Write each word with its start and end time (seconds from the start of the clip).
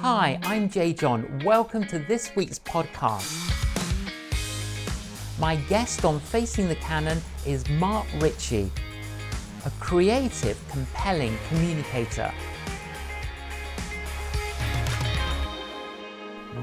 Hi, 0.00 0.38
I'm 0.42 0.68
J.John. 0.68 1.42
Welcome 1.44 1.86
to 1.86 1.98
this 1.98 2.34
week's 2.36 2.58
podcast. 2.58 3.30
My 5.38 5.56
guest 5.68 6.04
on 6.04 6.20
Facing 6.20 6.68
the 6.68 6.76
Canon 6.76 7.20
is 7.46 7.68
Mark 7.70 8.06
Ritchie, 8.18 8.70
a 9.64 9.70
creative, 9.80 10.58
compelling 10.70 11.36
communicator. 11.48 12.32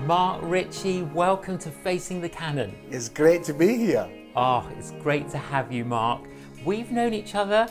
Mark 0.06 0.42
Ritchie, 0.44 1.04
welcome 1.04 1.58
to 1.60 1.72
Facing 1.72 2.22
the 2.22 2.30
Canon. 2.30 2.76
It's 2.90 3.10
great 3.10 3.44
to 3.46 3.54
be 3.54 3.78
here. 3.78 4.10
Oh, 4.36 4.70
it's 4.78 4.92
great 4.92 5.30
to 5.30 5.38
have 5.38 5.72
you, 5.72 5.84
Mark. 5.86 6.22
We've 6.64 6.92
known 6.92 7.14
each 7.14 7.36
other 7.36 7.68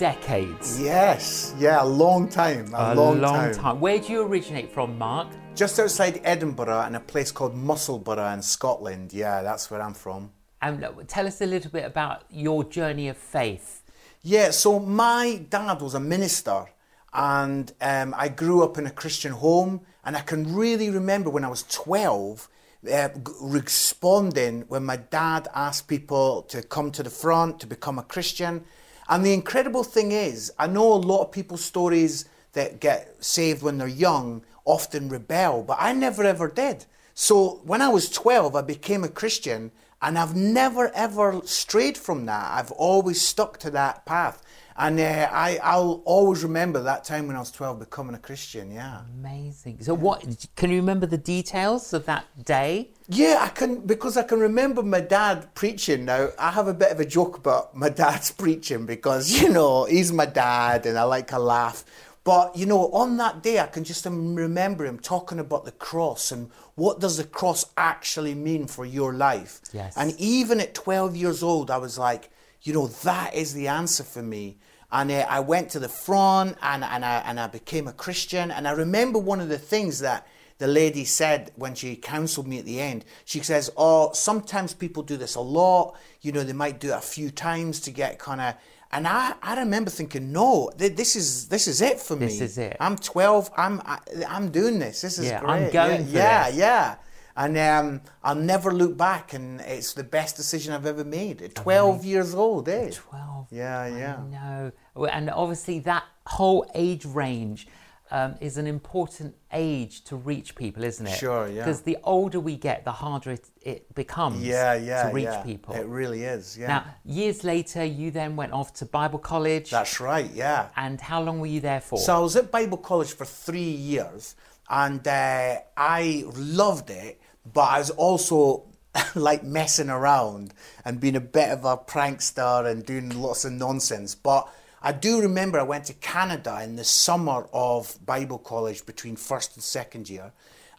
decades. 0.00 0.80
Yes, 0.80 1.54
yeah, 1.58 1.82
a 1.82 1.84
long 1.84 2.26
time. 2.26 2.72
A, 2.74 2.94
A 2.94 2.94
long, 2.94 3.20
long, 3.20 3.52
time. 3.52 3.80
Where 3.80 3.98
do 3.98 4.10
you 4.10 4.22
originate 4.22 4.72
from, 4.72 4.96
Mark? 4.96 5.28
Just 5.54 5.78
outside 5.78 6.22
Edinburgh 6.24 6.86
in 6.86 6.94
a 6.94 7.00
place 7.00 7.30
called 7.30 7.54
Musselburgh 7.54 8.32
in 8.32 8.40
Scotland. 8.40 9.12
Yeah, 9.12 9.42
that's 9.42 9.70
where 9.70 9.82
I'm 9.82 9.92
from. 9.92 10.32
And 10.62 10.82
uh, 10.82 10.92
tell 11.06 11.26
us 11.26 11.42
a 11.42 11.46
little 11.46 11.70
bit 11.70 11.84
about 11.84 12.24
your 12.30 12.64
journey 12.64 13.08
of 13.08 13.18
faith. 13.18 13.82
Yeah, 14.22 14.50
so 14.52 14.80
my 14.80 15.44
dad 15.50 15.82
was 15.82 15.94
a 15.94 16.00
minister 16.00 16.64
and 17.12 17.70
um, 17.82 18.14
I 18.16 18.28
grew 18.28 18.64
up 18.64 18.78
in 18.78 18.86
a 18.86 18.90
Christian 18.90 19.32
home 19.32 19.82
and 20.04 20.16
I 20.16 20.20
can 20.20 20.54
really 20.54 20.88
remember 20.88 21.28
when 21.28 21.44
I 21.44 21.48
was 21.48 21.64
12 21.64 22.48
uh, 22.90 23.08
g- 23.08 23.14
responding 23.42 24.62
when 24.68 24.84
my 24.84 24.96
dad 24.96 25.48
asked 25.54 25.88
people 25.88 26.42
to 26.44 26.62
come 26.62 26.90
to 26.92 27.02
the 27.02 27.10
front 27.10 27.60
to 27.60 27.66
become 27.66 27.98
a 27.98 28.02
Christian. 28.02 28.64
And 29.10 29.26
the 29.26 29.34
incredible 29.34 29.82
thing 29.82 30.12
is, 30.12 30.52
I 30.56 30.68
know 30.68 30.92
a 30.92 30.94
lot 30.94 31.22
of 31.22 31.32
people's 31.32 31.64
stories 31.64 32.26
that 32.52 32.80
get 32.80 33.16
saved 33.22 33.60
when 33.60 33.76
they're 33.76 33.88
young 33.88 34.42
often 34.64 35.08
rebel, 35.08 35.64
but 35.64 35.78
I 35.80 35.92
never 35.92 36.22
ever 36.22 36.46
did. 36.46 36.86
So 37.12 37.60
when 37.64 37.82
I 37.82 37.88
was 37.88 38.08
12, 38.08 38.54
I 38.54 38.62
became 38.62 39.02
a 39.02 39.08
Christian 39.08 39.72
and 40.02 40.18
I've 40.18 40.34
never 40.34 40.90
ever 40.94 41.40
strayed 41.44 41.98
from 41.98 42.26
that. 42.26 42.52
I've 42.52 42.72
always 42.72 43.20
stuck 43.20 43.58
to 43.58 43.70
that 43.72 44.06
path. 44.06 44.42
And 44.76 44.98
uh, 44.98 45.28
I, 45.30 45.58
I'll 45.62 46.00
always 46.06 46.42
remember 46.42 46.82
that 46.82 47.04
time 47.04 47.26
when 47.26 47.36
I 47.36 47.40
was 47.40 47.50
12 47.50 47.80
becoming 47.80 48.14
a 48.14 48.18
Christian, 48.18 48.70
yeah. 48.70 49.02
Amazing. 49.18 49.78
So, 49.82 49.92
what 49.92 50.46
can 50.56 50.70
you 50.70 50.76
remember 50.76 51.04
the 51.04 51.18
details 51.18 51.92
of 51.92 52.06
that 52.06 52.24
day? 52.44 52.92
Yeah, 53.06 53.38
I 53.42 53.48
can 53.48 53.80
because 53.80 54.16
I 54.16 54.22
can 54.22 54.40
remember 54.40 54.82
my 54.82 55.00
dad 55.00 55.54
preaching. 55.54 56.06
Now 56.06 56.30
I 56.38 56.52
have 56.52 56.66
a 56.66 56.72
bit 56.72 56.92
of 56.92 57.00
a 57.00 57.04
joke 57.04 57.36
about 57.36 57.76
my 57.76 57.88
dad's 58.02 58.30
preaching 58.30 58.86
because 58.86 59.42
you 59.42 59.50
know 59.50 59.84
he's 59.84 60.12
my 60.12 60.26
dad 60.26 60.86
and 60.86 60.96
I 60.96 61.02
like 61.02 61.32
a 61.32 61.38
laugh. 61.38 61.84
But 62.22 62.56
you 62.56 62.66
know, 62.66 62.90
on 62.92 63.16
that 63.16 63.42
day, 63.42 63.58
I 63.60 63.66
can 63.66 63.84
just 63.84 64.04
remember 64.04 64.84
him 64.84 64.98
talking 64.98 65.38
about 65.38 65.64
the 65.64 65.72
cross 65.72 66.32
and 66.32 66.50
what 66.74 67.00
does 67.00 67.16
the 67.16 67.24
cross 67.24 67.64
actually 67.76 68.34
mean 68.34 68.66
for 68.66 68.84
your 68.84 69.14
life. 69.14 69.60
Yes. 69.72 69.96
And 69.96 70.14
even 70.18 70.60
at 70.60 70.74
12 70.74 71.16
years 71.16 71.42
old, 71.42 71.70
I 71.70 71.78
was 71.78 71.98
like, 71.98 72.30
you 72.62 72.74
know, 72.74 72.88
that 72.88 73.34
is 73.34 73.54
the 73.54 73.68
answer 73.68 74.04
for 74.04 74.22
me. 74.22 74.58
And 74.92 75.10
uh, 75.10 75.26
I 75.28 75.40
went 75.40 75.70
to 75.70 75.78
the 75.78 75.88
front 75.88 76.58
and, 76.62 76.84
and, 76.84 77.04
I, 77.04 77.22
and 77.24 77.38
I 77.40 77.46
became 77.46 77.88
a 77.88 77.92
Christian. 77.92 78.50
And 78.50 78.66
I 78.66 78.72
remember 78.72 79.18
one 79.18 79.40
of 79.40 79.48
the 79.48 79.58
things 79.58 80.00
that 80.00 80.26
the 80.58 80.66
lady 80.66 81.06
said 81.06 81.52
when 81.56 81.74
she 81.74 81.96
counseled 81.96 82.46
me 82.46 82.58
at 82.58 82.66
the 82.66 82.80
end. 82.80 83.04
She 83.24 83.40
says, 83.40 83.70
Oh, 83.76 84.12
sometimes 84.12 84.74
people 84.74 85.02
do 85.02 85.16
this 85.16 85.36
a 85.36 85.40
lot. 85.40 85.96
You 86.20 86.32
know, 86.32 86.44
they 86.44 86.52
might 86.52 86.80
do 86.80 86.88
it 86.88 86.96
a 86.96 87.00
few 87.00 87.30
times 87.30 87.80
to 87.80 87.90
get 87.90 88.18
kind 88.18 88.40
of. 88.40 88.54
And 88.92 89.06
I, 89.06 89.34
I 89.40 89.56
remember 89.60 89.90
thinking, 89.90 90.32
no, 90.32 90.70
th- 90.76 90.96
this 90.96 91.14
is 91.14 91.48
this 91.48 91.68
is 91.68 91.80
it 91.80 92.00
for 92.00 92.16
me. 92.16 92.26
This 92.26 92.40
is 92.40 92.58
it. 92.58 92.76
I'm 92.80 92.96
12. 92.96 93.50
I'm 93.56 93.80
I, 93.84 93.98
I'm 94.28 94.50
doing 94.50 94.78
this. 94.80 95.00
This 95.02 95.18
is 95.18 95.26
Yeah, 95.26 95.40
great. 95.40 95.50
I'm 95.50 95.70
going 95.70 96.08
yeah, 96.08 96.48
yeah, 96.48 96.56
yeah. 96.56 96.94
And 97.36 97.56
um, 97.56 98.00
I'll 98.24 98.34
never 98.34 98.72
look 98.72 98.96
back, 98.96 99.32
and 99.32 99.60
it's 99.60 99.94
the 99.94 100.02
best 100.04 100.36
decision 100.36 100.74
I've 100.74 100.84
ever 100.84 101.04
made. 101.04 101.40
At 101.40 101.54
12 101.54 102.04
years 102.04 102.34
old, 102.34 102.68
eh? 102.68 102.90
12. 102.90 103.46
Yeah, 103.52 103.86
yeah. 103.86 104.72
No. 104.96 105.06
And 105.06 105.30
obviously, 105.30 105.78
that 105.80 106.04
whole 106.26 106.68
age 106.74 107.04
range 107.06 107.68
um, 108.10 108.34
is 108.40 108.56
an 108.56 108.66
important 108.66 109.36
age 109.52 110.02
to 110.04 110.16
reach 110.16 110.54
people, 110.54 110.84
isn't 110.84 111.06
it? 111.06 111.16
Sure, 111.16 111.48
yeah. 111.48 111.64
Because 111.64 111.82
the 111.82 111.98
older 112.04 112.40
we 112.40 112.56
get, 112.56 112.84
the 112.84 112.92
harder 112.92 113.30
it, 113.32 113.48
it 113.62 113.94
becomes 113.94 114.42
Yeah, 114.42 114.74
yeah, 114.74 115.08
to 115.08 115.14
reach 115.14 115.24
yeah. 115.24 115.42
people. 115.42 115.74
It 115.74 115.86
really 115.86 116.24
is, 116.24 116.58
yeah. 116.58 116.66
Now, 116.68 116.84
years 117.04 117.44
later, 117.44 117.84
you 117.84 118.10
then 118.10 118.36
went 118.36 118.52
off 118.52 118.74
to 118.74 118.86
Bible 118.86 119.18
college. 119.18 119.70
That's 119.70 120.00
right, 120.00 120.30
yeah. 120.32 120.68
and 120.76 121.00
how 121.00 121.22
long 121.22 121.40
were 121.40 121.46
you 121.46 121.60
there 121.60 121.80
for? 121.80 121.98
So 121.98 122.16
I 122.16 122.18
was 122.18 122.36
at 122.36 122.50
Bible 122.50 122.78
college 122.78 123.12
for 123.12 123.24
three 123.24 123.62
years, 123.70 124.34
and 124.68 125.06
uh, 125.06 125.56
I 125.76 126.24
loved 126.36 126.90
it, 126.90 127.20
but 127.52 127.62
I 127.62 127.78
was 127.78 127.90
also 127.90 128.64
like 129.14 129.44
messing 129.44 129.88
around 129.88 130.52
and 130.84 131.00
being 131.00 131.16
a 131.16 131.20
bit 131.20 131.50
of 131.50 131.64
a 131.64 131.76
prankster 131.76 132.68
and 132.68 132.84
doing 132.84 133.10
lots 133.20 133.44
of 133.44 133.52
nonsense. 133.52 134.14
But 134.14 134.48
I 134.82 134.92
do 134.92 135.20
remember 135.20 135.60
I 135.60 135.64
went 135.64 135.84
to 135.86 135.94
Canada 135.94 136.60
in 136.62 136.76
the 136.76 136.84
summer 136.84 137.46
of 137.52 137.98
Bible 138.04 138.38
college 138.38 138.86
between 138.86 139.14
first 139.14 139.54
and 139.54 139.62
second 139.62 140.08
year, 140.08 140.32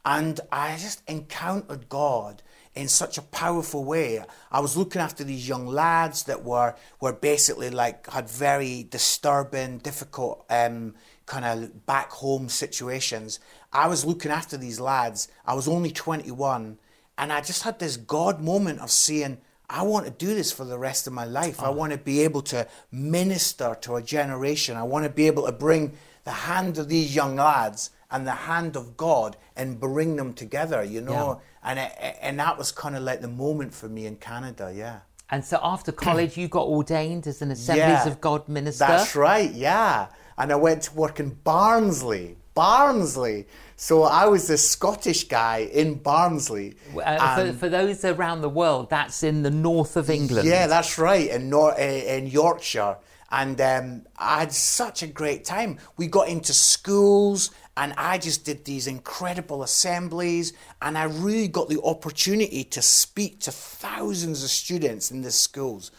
and 0.04 0.40
I 0.52 0.78
just 0.78 1.04
encountered 1.08 1.88
God 1.88 2.42
in 2.74 2.88
such 2.88 3.20
a 3.20 3.22
powerful 3.22 3.84
way. 3.84 4.24
I 4.52 4.60
was 4.60 4.76
looking 4.76 5.02
after 5.02 5.24
these 5.24 5.48
young 5.48 5.68
lads 5.68 6.24
that 6.24 6.44
were 6.44 6.76
were 7.00 7.14
basically 7.14 7.70
like 7.70 8.10
had 8.10 8.28
very 8.28 8.88
disturbing, 8.90 9.78
difficult 9.78 10.46
um, 10.50 10.96
kind 11.28 11.46
of 11.46 11.86
back 11.86 12.10
home 12.12 12.50
situations. 12.50 13.40
I 13.72 13.88
was 13.88 14.04
looking 14.04 14.32
after 14.32 14.58
these 14.58 14.80
lads. 14.80 15.28
I 15.46 15.54
was 15.54 15.68
only 15.68 15.92
21, 15.92 16.80
and 17.20 17.34
I 17.34 17.42
just 17.42 17.62
had 17.64 17.78
this 17.78 17.98
God 17.98 18.42
moment 18.42 18.80
of 18.80 18.90
seeing. 18.90 19.40
I 19.72 19.84
want 19.84 20.06
to 20.06 20.12
do 20.12 20.36
this 20.36 20.52
for 20.52 20.66
the 20.66 20.78
rest 20.78 21.08
of 21.08 21.14
my 21.14 21.24
life. 21.24 21.64
I 21.64 21.70
want 21.70 21.94
to 21.94 21.98
be 21.98 22.22
able 22.22 22.42
to 22.44 22.68
minister 22.92 23.78
to 23.82 23.96
a 23.96 24.02
generation. 24.02 24.76
I 24.76 24.84
want 24.84 25.06
to 25.06 25.09
be 25.09 25.28
able 25.28 25.46
to 25.46 25.54
bring 25.54 25.94
the 26.26 26.32
hand 26.32 26.78
of 26.78 26.90
these 26.90 27.16
young 27.16 27.38
lads 27.38 27.90
and 28.12 28.28
the 28.28 28.32
hand 28.32 28.76
of 28.76 28.98
God 28.98 29.38
and 29.56 29.80
bring 29.80 30.18
them 30.18 30.34
together, 30.34 30.84
you 30.84 31.00
know. 31.00 31.42
And 31.64 31.80
it, 31.80 31.94
and 32.22 32.38
that 32.40 32.58
was 32.58 32.74
kind 32.74 32.98
of 32.98 33.04
like 33.04 33.22
the 33.22 33.30
moment 33.30 33.74
for 33.74 33.88
me 33.88 34.06
in 34.06 34.18
Canada, 34.18 34.74
yeah. 34.76 35.00
And 35.31 35.44
so 35.44 35.59
after 35.64 35.92
college, 36.08 36.38
you 36.38 36.47
got 36.47 36.68
ordained 36.68 37.25
as 37.28 37.42
an 37.42 37.52
Assemblies 37.52 38.06
Yeah. 38.06 38.08
of 38.08 38.22
God 38.22 38.47
minister. 38.47 38.86
That's 38.88 39.16
right, 39.16 39.52
yeah. 39.52 40.08
And 40.38 40.52
I 40.52 40.56
went 40.56 40.84
to 40.84 40.94
work 40.94 41.19
in 41.19 41.30
Barnsley. 41.44 42.38
Barnsley. 42.53 43.47
So 43.75 44.03
I 44.03 44.25
was 44.28 44.47
the 44.47 44.58
Scottish 44.58 45.24
guy 45.28 45.70
in 45.74 45.96
Barnsley. 45.96 46.75
Uh, 46.96 47.36
for, 47.52 47.53
for 47.58 47.70
those 47.70 48.03
around 48.06 48.41
the 48.41 48.50
world, 48.50 48.90
that's 48.90 49.24
in 49.24 49.41
the 49.44 49.50
north 49.50 49.97
of 49.97 50.09
England. 50.09 50.47
Yeah, 50.47 50.68
that's 50.68 50.97
right, 50.97 51.30
in, 51.30 51.50
Nor- 51.50 51.74
eh, 51.80 52.18
in 52.18 52.28
Yorkshire. 52.28 52.97
And 53.31 53.59
um, 53.62 54.02
I 54.18 54.40
had 54.41 54.52
such 54.52 55.02
a 55.03 55.08
great 55.08 55.46
time. 55.46 55.80
We 55.97 56.08
got 56.08 56.28
into 56.28 56.53
schools, 56.53 57.52
and 57.81 57.96
I 57.97 58.19
just 58.19 58.46
did 58.46 58.64
these 58.64 58.86
incredible 58.86 59.64
assemblies, 59.64 60.53
and 60.84 60.96
I 60.96 61.06
really 61.06 61.47
got 61.47 61.68
the 61.68 61.81
opportunity 61.81 62.64
to 62.66 62.80
speak 62.80 63.40
to 63.40 63.52
thousands 63.52 64.44
of 64.44 64.52
students 64.52 65.09
in 65.09 65.24
the 65.24 65.31
schools. 65.31 65.90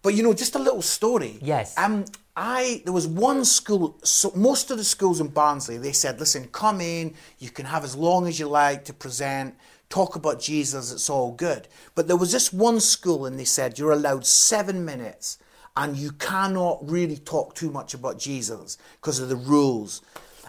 But 0.00 0.14
you 0.14 0.22
know, 0.22 0.32
just 0.32 0.54
a 0.54 0.58
little 0.58 0.80
story. 0.80 1.38
Yes. 1.42 1.76
Um, 1.76 2.06
I 2.34 2.80
there 2.84 2.94
was 2.94 3.06
one 3.06 3.44
school. 3.44 3.98
So 4.02 4.32
most 4.34 4.70
of 4.70 4.78
the 4.78 4.84
schools 4.84 5.20
in 5.20 5.28
Barnsley, 5.28 5.76
they 5.76 5.92
said, 5.92 6.18
"Listen, 6.18 6.48
come 6.48 6.80
in. 6.80 7.12
You 7.38 7.50
can 7.50 7.66
have 7.66 7.84
as 7.84 7.94
long 7.94 8.26
as 8.26 8.40
you 8.40 8.48
like 8.48 8.86
to 8.86 8.94
present." 8.94 9.56
Talk 9.88 10.16
about 10.16 10.40
Jesus, 10.40 10.90
it's 10.90 11.08
all 11.08 11.30
good. 11.30 11.68
But 11.94 12.08
there 12.08 12.16
was 12.16 12.32
this 12.32 12.52
one 12.52 12.80
school, 12.80 13.24
and 13.24 13.38
they 13.38 13.44
said, 13.44 13.78
You're 13.78 13.92
allowed 13.92 14.26
seven 14.26 14.84
minutes 14.84 15.38
and 15.76 15.96
you 15.96 16.10
cannot 16.12 16.78
really 16.82 17.18
talk 17.18 17.54
too 17.54 17.70
much 17.70 17.94
about 17.94 18.18
Jesus 18.18 18.78
because 19.00 19.18
of 19.20 19.28
the 19.28 19.36
rules. 19.36 20.00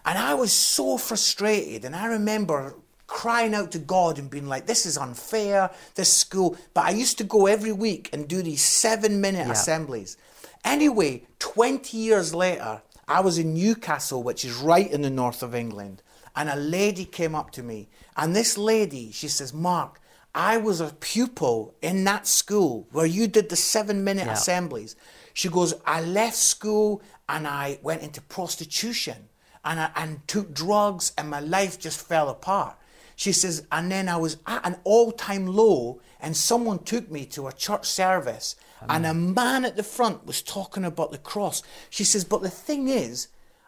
And 0.07 0.17
I 0.17 0.35
was 0.35 0.53
so 0.53 0.97
frustrated, 0.97 1.83
and 1.83 1.93
I 1.93 2.05
remember 2.05 2.75
crying 3.07 3.53
out 3.53 3.71
to 3.73 3.79
God 3.79 4.17
and 4.17 4.29
being 4.29 4.47
like, 4.47 4.65
This 4.65 4.85
is 4.85 4.97
unfair, 4.97 5.69
this 5.95 6.11
school. 6.11 6.55
But 6.73 6.85
I 6.85 6.91
used 6.91 7.17
to 7.17 7.25
go 7.25 7.45
every 7.45 7.73
week 7.73 8.09
and 8.13 8.25
do 8.25 8.41
these 8.41 8.61
seven 8.61 9.19
minute 9.19 9.47
assemblies. 9.51 10.15
Anyway, 10.63 11.23
20 11.39 11.97
years 11.97 12.33
later, 12.33 12.81
I 13.05 13.19
was 13.19 13.37
in 13.37 13.53
Newcastle, 13.53 14.23
which 14.23 14.45
is 14.45 14.55
right 14.55 14.89
in 14.89 15.01
the 15.01 15.09
north 15.09 15.43
of 15.43 15.53
England, 15.53 16.01
and 16.37 16.47
a 16.49 16.55
lady 16.55 17.03
came 17.03 17.35
up 17.35 17.51
to 17.51 17.63
me. 17.63 17.89
And 18.15 18.33
this 18.33 18.57
lady, 18.57 19.11
she 19.11 19.27
says, 19.27 19.53
Mark, 19.53 19.99
I 20.33 20.55
was 20.55 20.79
a 20.79 20.93
pupil 21.01 21.75
in 21.81 22.05
that 22.05 22.27
school 22.27 22.87
where 22.93 23.05
you 23.05 23.27
did 23.27 23.49
the 23.49 23.55
seven 23.57 24.05
minute 24.05 24.27
Yeah. 24.27 24.33
assemblies. 24.33 24.95
She 25.33 25.49
goes, 25.49 25.73
I 25.85 25.99
left 26.01 26.37
school 26.37 27.01
and 27.27 27.45
I 27.45 27.79
went 27.83 28.03
into 28.03 28.21
prostitution 28.21 29.27
and, 29.67 29.79
I, 29.79 29.91
and 29.95 30.27
took 30.27 30.53
drugs, 30.53 31.11
and 31.17 31.29
my 31.29 31.41
life 31.41 31.77
just 31.77 32.07
fell 32.07 32.29
apart. 32.29 32.77
She 33.15 33.33
says, 33.33 33.65
and 33.71 33.91
then 33.91 34.07
I 34.07 34.17
was 34.17 34.37
at 34.47 34.65
an 34.65 34.77
all 34.83 35.11
time 35.11 35.45
low, 35.45 35.99
and 36.19 36.35
someone 36.35 36.79
took 36.79 37.11
me 37.11 37.25
to 37.25 37.47
a 37.47 37.53
church 37.53 37.85
service, 37.85 38.55
and 38.87 39.05
a 39.05 39.13
man 39.13 39.65
at 39.65 39.75
the 39.75 39.83
front 39.83 40.25
was 40.25 40.41
talking 40.41 40.85
about 40.85 41.11
the 41.11 41.17
cross. 41.17 41.63
She 41.89 42.03
says, 42.03 42.23
but 42.23 42.41
the 42.43 42.49
thing 42.49 42.87
is, 42.87 43.27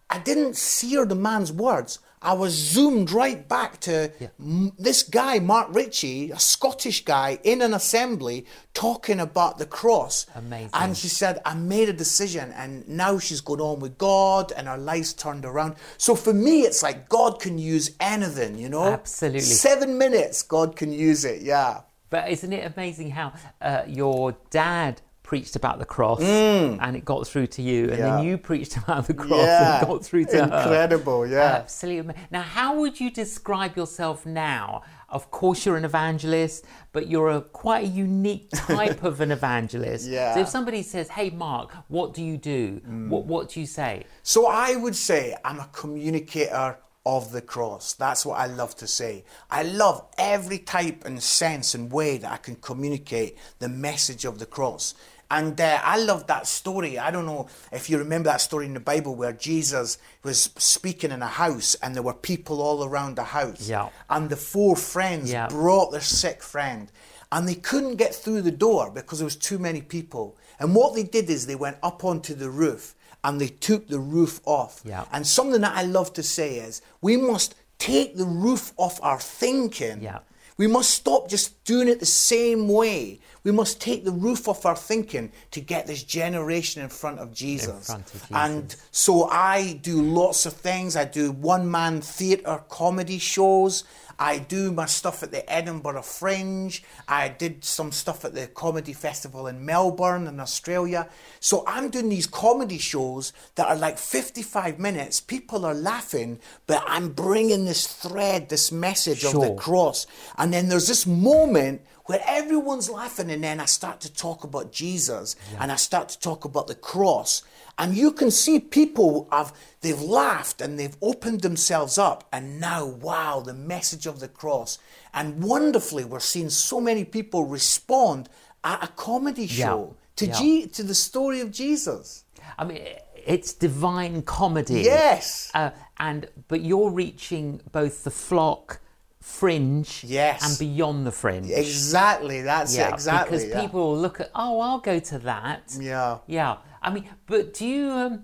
I 0.09 0.19
didn't 0.19 0.57
hear 0.57 1.05
the 1.05 1.15
man's 1.15 1.51
words. 1.51 1.99
I 2.21 2.33
was 2.33 2.53
zoomed 2.53 3.11
right 3.11 3.47
back 3.47 3.79
to 3.81 4.11
m- 4.39 4.73
this 4.77 5.03
guy, 5.03 5.39
Mark 5.39 5.73
Ritchie, 5.73 6.31
a 6.31 6.39
Scottish 6.39 7.05
guy 7.05 7.39
in 7.43 7.61
an 7.61 7.73
assembly 7.73 8.45
talking 8.73 9.19
about 9.19 9.57
the 9.57 9.65
cross. 9.65 10.25
Amazing. 10.35 10.69
And 10.73 10.97
she 10.97 11.07
said, 11.07 11.41
I 11.45 11.53
made 11.53 11.87
a 11.87 11.93
decision 11.93 12.51
and 12.51 12.87
now 12.87 13.19
she's 13.19 13.41
going 13.41 13.61
on 13.61 13.79
with 13.79 13.97
God 13.97 14.51
and 14.51 14.67
her 14.67 14.77
life's 14.77 15.13
turned 15.13 15.45
around. 15.45 15.75
So 15.97 16.13
for 16.15 16.33
me, 16.33 16.61
it's 16.61 16.83
like 16.83 17.07
God 17.07 17.39
can 17.39 17.57
use 17.57 17.91
anything, 17.99 18.57
you 18.57 18.69
know? 18.69 18.85
Absolutely. 18.85 19.39
Seven 19.41 19.97
minutes, 19.97 20.43
God 20.43 20.75
can 20.75 20.91
use 20.91 21.23
it, 21.23 21.41
yeah. 21.41 21.81
But 22.09 22.29
isn't 22.29 22.51
it 22.51 22.71
amazing 22.75 23.11
how 23.11 23.33
uh, 23.61 23.83
your 23.87 24.35
dad 24.49 25.01
preached 25.29 25.55
about 25.55 25.77
the 25.77 25.85
cross 25.85 26.21
and 26.21 26.95
it 26.99 27.05
got 27.05 27.21
through 27.27 27.45
to 27.55 27.61
you, 27.69 27.81
and 27.83 27.91
Mm. 27.93 27.97
Yeah. 27.99 28.15
then 28.15 28.23
you 28.25 28.37
preached 28.51 28.75
about 28.83 29.05
the 29.05 29.13
cross 29.13 29.41
Yeah. 29.51 29.75
and 29.75 29.83
it 29.83 29.87
got 29.91 30.03
through 30.07 30.25
to 30.33 30.37
her? 30.37 30.43
Incredible, 30.61 31.27
yeah. 31.27 31.51
Absolutely. 31.63 32.15
Now, 32.31 32.41
how 32.57 32.69
would 32.79 32.95
you 32.99 33.09
describe 33.11 33.77
yourself 33.77 34.25
now? 34.25 34.81
Of 35.17 35.23
course, 35.39 35.59
you're 35.65 35.77
an 35.77 35.85
evangelist, 35.85 36.65
but 36.95 37.03
you're 37.11 37.29
a 37.39 37.41
quite 37.65 37.83
a 37.83 37.91
unique 38.07 38.49
type 38.79 39.03
of 39.09 39.21
an 39.21 39.31
evangelist. 39.39 40.03
Yeah. 40.07 40.33
So 40.33 40.39
if 40.45 40.49
somebody 40.57 40.81
says, 40.93 41.05
"Hey, 41.17 41.29
Mark, 41.45 41.67
what 41.95 42.07
do 42.17 42.21
you 42.29 42.37
do?" 42.55 42.61
Mm. 42.87 43.09
What 43.11 43.23
What 43.33 43.43
do 43.51 43.55
you 43.63 43.67
say? 43.81 43.93
So 44.33 44.39
I 44.47 44.69
would 44.83 44.95
say 45.09 45.21
I'm 45.47 45.59
a 45.59 45.69
communicator 45.81 46.69
of 47.05 47.31
the 47.31 47.41
cross. 47.41 47.93
That's 47.93 48.21
what 48.27 48.37
I 48.43 48.47
love 48.61 48.75
to 48.83 48.87
say. 48.99 49.23
I 49.59 49.61
love 49.83 49.97
every 50.17 50.59
type 50.59 50.99
and 51.07 51.21
sense 51.41 51.67
and 51.77 51.91
way 51.99 52.11
that 52.21 52.31
I 52.31 52.37
can 52.37 52.55
communicate 52.69 53.31
the 53.59 53.69
message 53.69 54.23
of 54.25 54.37
the 54.37 54.45
cross. 54.57 54.93
And 55.31 55.59
uh, 55.61 55.79
I 55.83 55.97
love 55.99 56.25
that 56.27 56.47
story. 56.47 56.97
I 56.97 57.11
don't 57.11 57.25
know 57.25 57.47
if 57.71 57.89
you 57.89 57.97
remember 57.99 58.29
that 58.29 58.41
story 58.41 58.65
in 58.65 58.73
the 58.73 58.79
Bible 58.79 59.15
where 59.15 59.31
Jesus 59.33 59.97
was 60.23 60.49
speaking 60.57 61.11
in 61.11 61.21
a 61.21 61.27
house 61.27 61.75
and 61.83 61.93
there 61.95 62.01
were 62.01 62.13
people 62.15 62.61
all 62.61 62.83
around 62.83 63.15
the 63.15 63.23
house. 63.25 63.69
Yeah. 63.69 63.89
And 64.09 64.29
the 64.29 64.35
four 64.35 64.75
friends 64.75 65.31
Yeah. 65.31 65.47
brought 65.47 65.91
their 65.91 66.01
sick 66.01 66.41
friend 66.41 66.91
and 67.31 67.47
they 67.47 67.55
couldn't 67.55 67.97
get 67.97 68.15
through 68.15 68.41
the 68.41 68.51
door 68.51 68.89
because 68.89 69.19
there 69.19 69.25
was 69.25 69.35
too 69.35 69.59
many 69.59 69.81
people. 69.81 70.35
And 70.59 70.73
what 70.73 70.95
they 70.95 71.03
did 71.03 71.29
is 71.29 71.45
they 71.45 71.55
went 71.55 71.77
up 71.83 72.03
onto 72.03 72.33
the 72.33 72.49
roof 72.49 72.95
and 73.23 73.39
they 73.39 73.49
took 73.49 73.87
the 73.87 73.99
roof 73.99 74.41
off. 74.45 74.81
Yeah. 74.83 75.05
And 75.11 75.27
something 75.27 75.61
that 75.61 75.75
I 75.75 75.83
love 75.83 76.11
to 76.13 76.23
say 76.23 76.55
is 76.55 76.81
we 77.01 77.17
must 77.17 77.53
take 77.77 78.17
the 78.17 78.25
roof 78.25 78.73
off 78.77 78.99
our 79.03 79.19
thinking. 79.19 80.01
Yeah. 80.01 80.19
We 80.59 80.67
must 80.67 80.89
stop 80.89 81.29
just 81.29 81.63
doing 81.63 81.87
it 81.87 82.01
the 82.01 82.05
same 82.05 82.67
way. 82.67 83.21
We 83.45 83.53
must 83.53 83.79
take 83.79 84.03
the 84.03 84.11
roof 84.11 84.49
off 84.49 84.65
our 84.65 84.75
thinking 84.75 85.31
to 85.51 85.61
get 85.61 85.87
this 85.87 86.03
generation 86.03 86.83
in 86.83 86.89
front 86.89 87.19
of 87.19 87.33
Jesus. 87.33 87.85
front 87.87 88.13
of 88.13 88.19
Jesus. 88.19 88.29
And 88.29 88.75
so 88.91 89.29
I 89.29 89.79
do 89.81 90.01
lots 90.01 90.45
of 90.45 90.51
things. 90.51 90.97
I 90.97 91.05
do 91.05 91.31
one 91.31 91.71
man 91.71 92.01
theatre 92.01 92.61
comedy 92.67 93.19
shows. 93.19 93.85
I 94.19 94.37
do 94.37 94.71
my 94.73 94.85
stuff 94.85 95.23
at 95.23 95.31
the 95.31 95.49
Edinburgh 95.51 96.01
Fringe. 96.01 96.83
I 97.07 97.29
did 97.29 97.63
some 97.63 97.93
stuff 97.93 98.25
at 98.25 98.35
the 98.35 98.47
Comedy 98.47 98.91
Festival 98.91 99.47
in 99.47 99.65
Melbourne 99.65 100.27
in 100.27 100.41
Australia. 100.41 101.09
So 101.39 101.63
I'm 101.65 101.89
doing 101.89 102.09
these 102.09 102.27
comedy 102.27 102.77
shows 102.77 103.31
that 103.55 103.67
are 103.67 103.77
like 103.77 103.97
55 103.97 104.77
minutes. 104.77 105.21
People 105.21 105.65
are 105.65 105.73
laughing, 105.73 106.39
but 106.67 106.83
I'm 106.85 107.13
bringing 107.13 107.63
this 107.63 107.87
thread, 107.87 108.49
this 108.49 108.71
message 108.71 109.23
of 109.23 109.33
the 109.33 109.55
cross. 109.55 110.05
And 110.37 110.53
then 110.53 110.67
there's 110.67 110.87
this 110.87 111.07
moment 111.07 111.81
where 112.09 112.21
everyone's 112.25 112.89
laughing, 112.89 113.29
and 113.29 113.43
then 113.43 113.59
I 113.59 113.65
start 113.65 114.01
to 114.01 114.11
talk 114.11 114.43
about 114.43 114.71
Jesus 114.71 115.35
and 115.59 115.71
I 115.71 115.75
start 115.75 116.09
to 116.09 116.19
talk 116.19 116.43
about 116.43 116.65
the 116.65 116.73
cross. 116.73 117.43
And 117.79 117.95
you 117.95 118.11
can 118.11 118.29
see 118.29 118.59
people 118.59 119.27
have 119.31 119.53
they've 119.81 120.01
laughed 120.01 120.59
and 120.61 120.77
they've 120.77 120.97
opened 121.01 121.41
themselves 121.41 121.97
up, 121.97 122.27
and 122.31 122.59
now, 122.59 122.85
wow, 122.85 123.39
the 123.39 123.53
message 123.53 124.05
of 124.05 124.19
the 124.19 124.27
cross. 124.27 124.77
And 125.13 125.41
wonderfully, 125.41 126.03
we're 126.03 126.19
seeing 126.19 126.49
so 126.49 126.79
many 126.81 127.05
people 127.05 127.45
respond 127.45 128.29
at 128.63 128.83
a 128.83 128.87
comedy 128.89 129.47
show 129.47 129.95
to 130.17 130.25
Yeah. 130.27 130.39
G- 130.39 130.67
to 130.67 130.83
the 130.83 130.93
story 130.93 131.39
of 131.39 131.51
Jesus. 131.51 132.25
I 132.57 132.65
mean, 132.65 132.81
it's 133.25 133.53
divine 133.53 134.23
comedy. 134.23 134.81
Yes. 134.81 135.49
Uh, 135.53 135.69
and 135.97 136.27
but 136.49 136.61
you're 136.61 136.91
reaching 136.91 137.61
both 137.71 138.03
the 138.03 138.11
flock, 138.11 138.81
fringe, 139.21 140.03
Yes. 140.05 140.43
and 140.43 140.59
beyond 140.59 141.05
the 141.07 141.11
fringe. 141.11 141.49
Exactly, 141.49 142.41
that's 142.41 142.75
yeah, 142.75 142.89
it. 142.89 142.93
Exactly. 142.93 143.37
because 143.37 143.49
yeah. 143.49 143.61
people 143.61 143.97
look 143.97 144.19
at, 144.19 144.29
oh, 144.35 144.59
I'll 144.59 144.79
go 144.79 144.99
to 144.99 145.19
that. 145.19 145.63
Yeah. 145.79 146.17
Yeah. 146.27 146.57
I 146.81 146.91
mean, 146.91 147.05
but 147.27 147.53
do 147.53 147.65
you? 147.67 147.89
Um, 147.91 148.23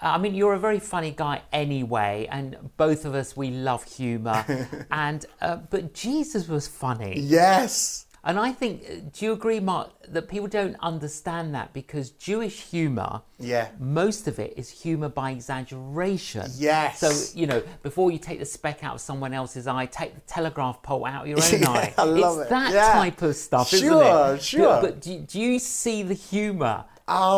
I 0.00 0.18
mean, 0.18 0.34
you're 0.34 0.54
a 0.54 0.58
very 0.58 0.80
funny 0.80 1.12
guy 1.16 1.42
anyway, 1.52 2.26
and 2.30 2.56
both 2.76 3.04
of 3.04 3.14
us 3.14 3.36
we 3.36 3.50
love 3.50 3.84
humour, 3.84 4.44
and 4.90 5.24
uh, 5.40 5.56
but 5.70 5.94
Jesus 5.94 6.48
was 6.48 6.66
funny. 6.66 7.18
Yes. 7.20 8.06
And 8.24 8.38
I 8.38 8.52
think, 8.52 8.84
uh, 8.88 8.94
do 9.12 9.24
you 9.26 9.32
agree, 9.32 9.58
Mark, 9.58 9.90
that 10.06 10.28
people 10.28 10.46
don't 10.46 10.76
understand 10.78 11.56
that 11.56 11.72
because 11.72 12.10
Jewish 12.10 12.60
humour, 12.60 13.22
Yeah. 13.40 13.66
most 13.80 14.28
of 14.28 14.38
it 14.38 14.54
is 14.56 14.70
humour 14.70 15.08
by 15.08 15.32
exaggeration. 15.32 16.48
Yes. 16.56 17.00
So, 17.00 17.36
you 17.38 17.48
know, 17.48 17.62
before 17.82 18.12
you 18.12 18.18
take 18.18 18.38
the 18.38 18.44
speck 18.44 18.84
out 18.84 18.94
of 18.94 19.00
someone 19.00 19.34
else's 19.34 19.66
eye, 19.66 19.86
take 19.86 20.14
the 20.14 20.20
telegraph 20.22 20.82
pole 20.84 21.04
out 21.04 21.22
of 21.22 21.28
your 21.28 21.38
own 21.42 21.50
Yeah, 21.62 21.68
eye. 21.70 21.94
I 21.98 22.04
love 22.04 22.38
it's 22.38 22.46
it. 22.46 22.50
that 22.50 22.72
Yeah. 22.72 22.92
type 22.92 23.22
of 23.22 23.34
stuff, 23.34 23.72
isn't 23.72 23.88
Sure, 23.88 24.34
it? 24.36 24.42
sure. 24.42 24.68
But, 24.68 24.80
but 24.82 25.00
do, 25.00 25.18
do 25.18 25.40
you 25.40 25.58
see 25.58 26.04
the 26.04 26.14
humour 26.14 26.84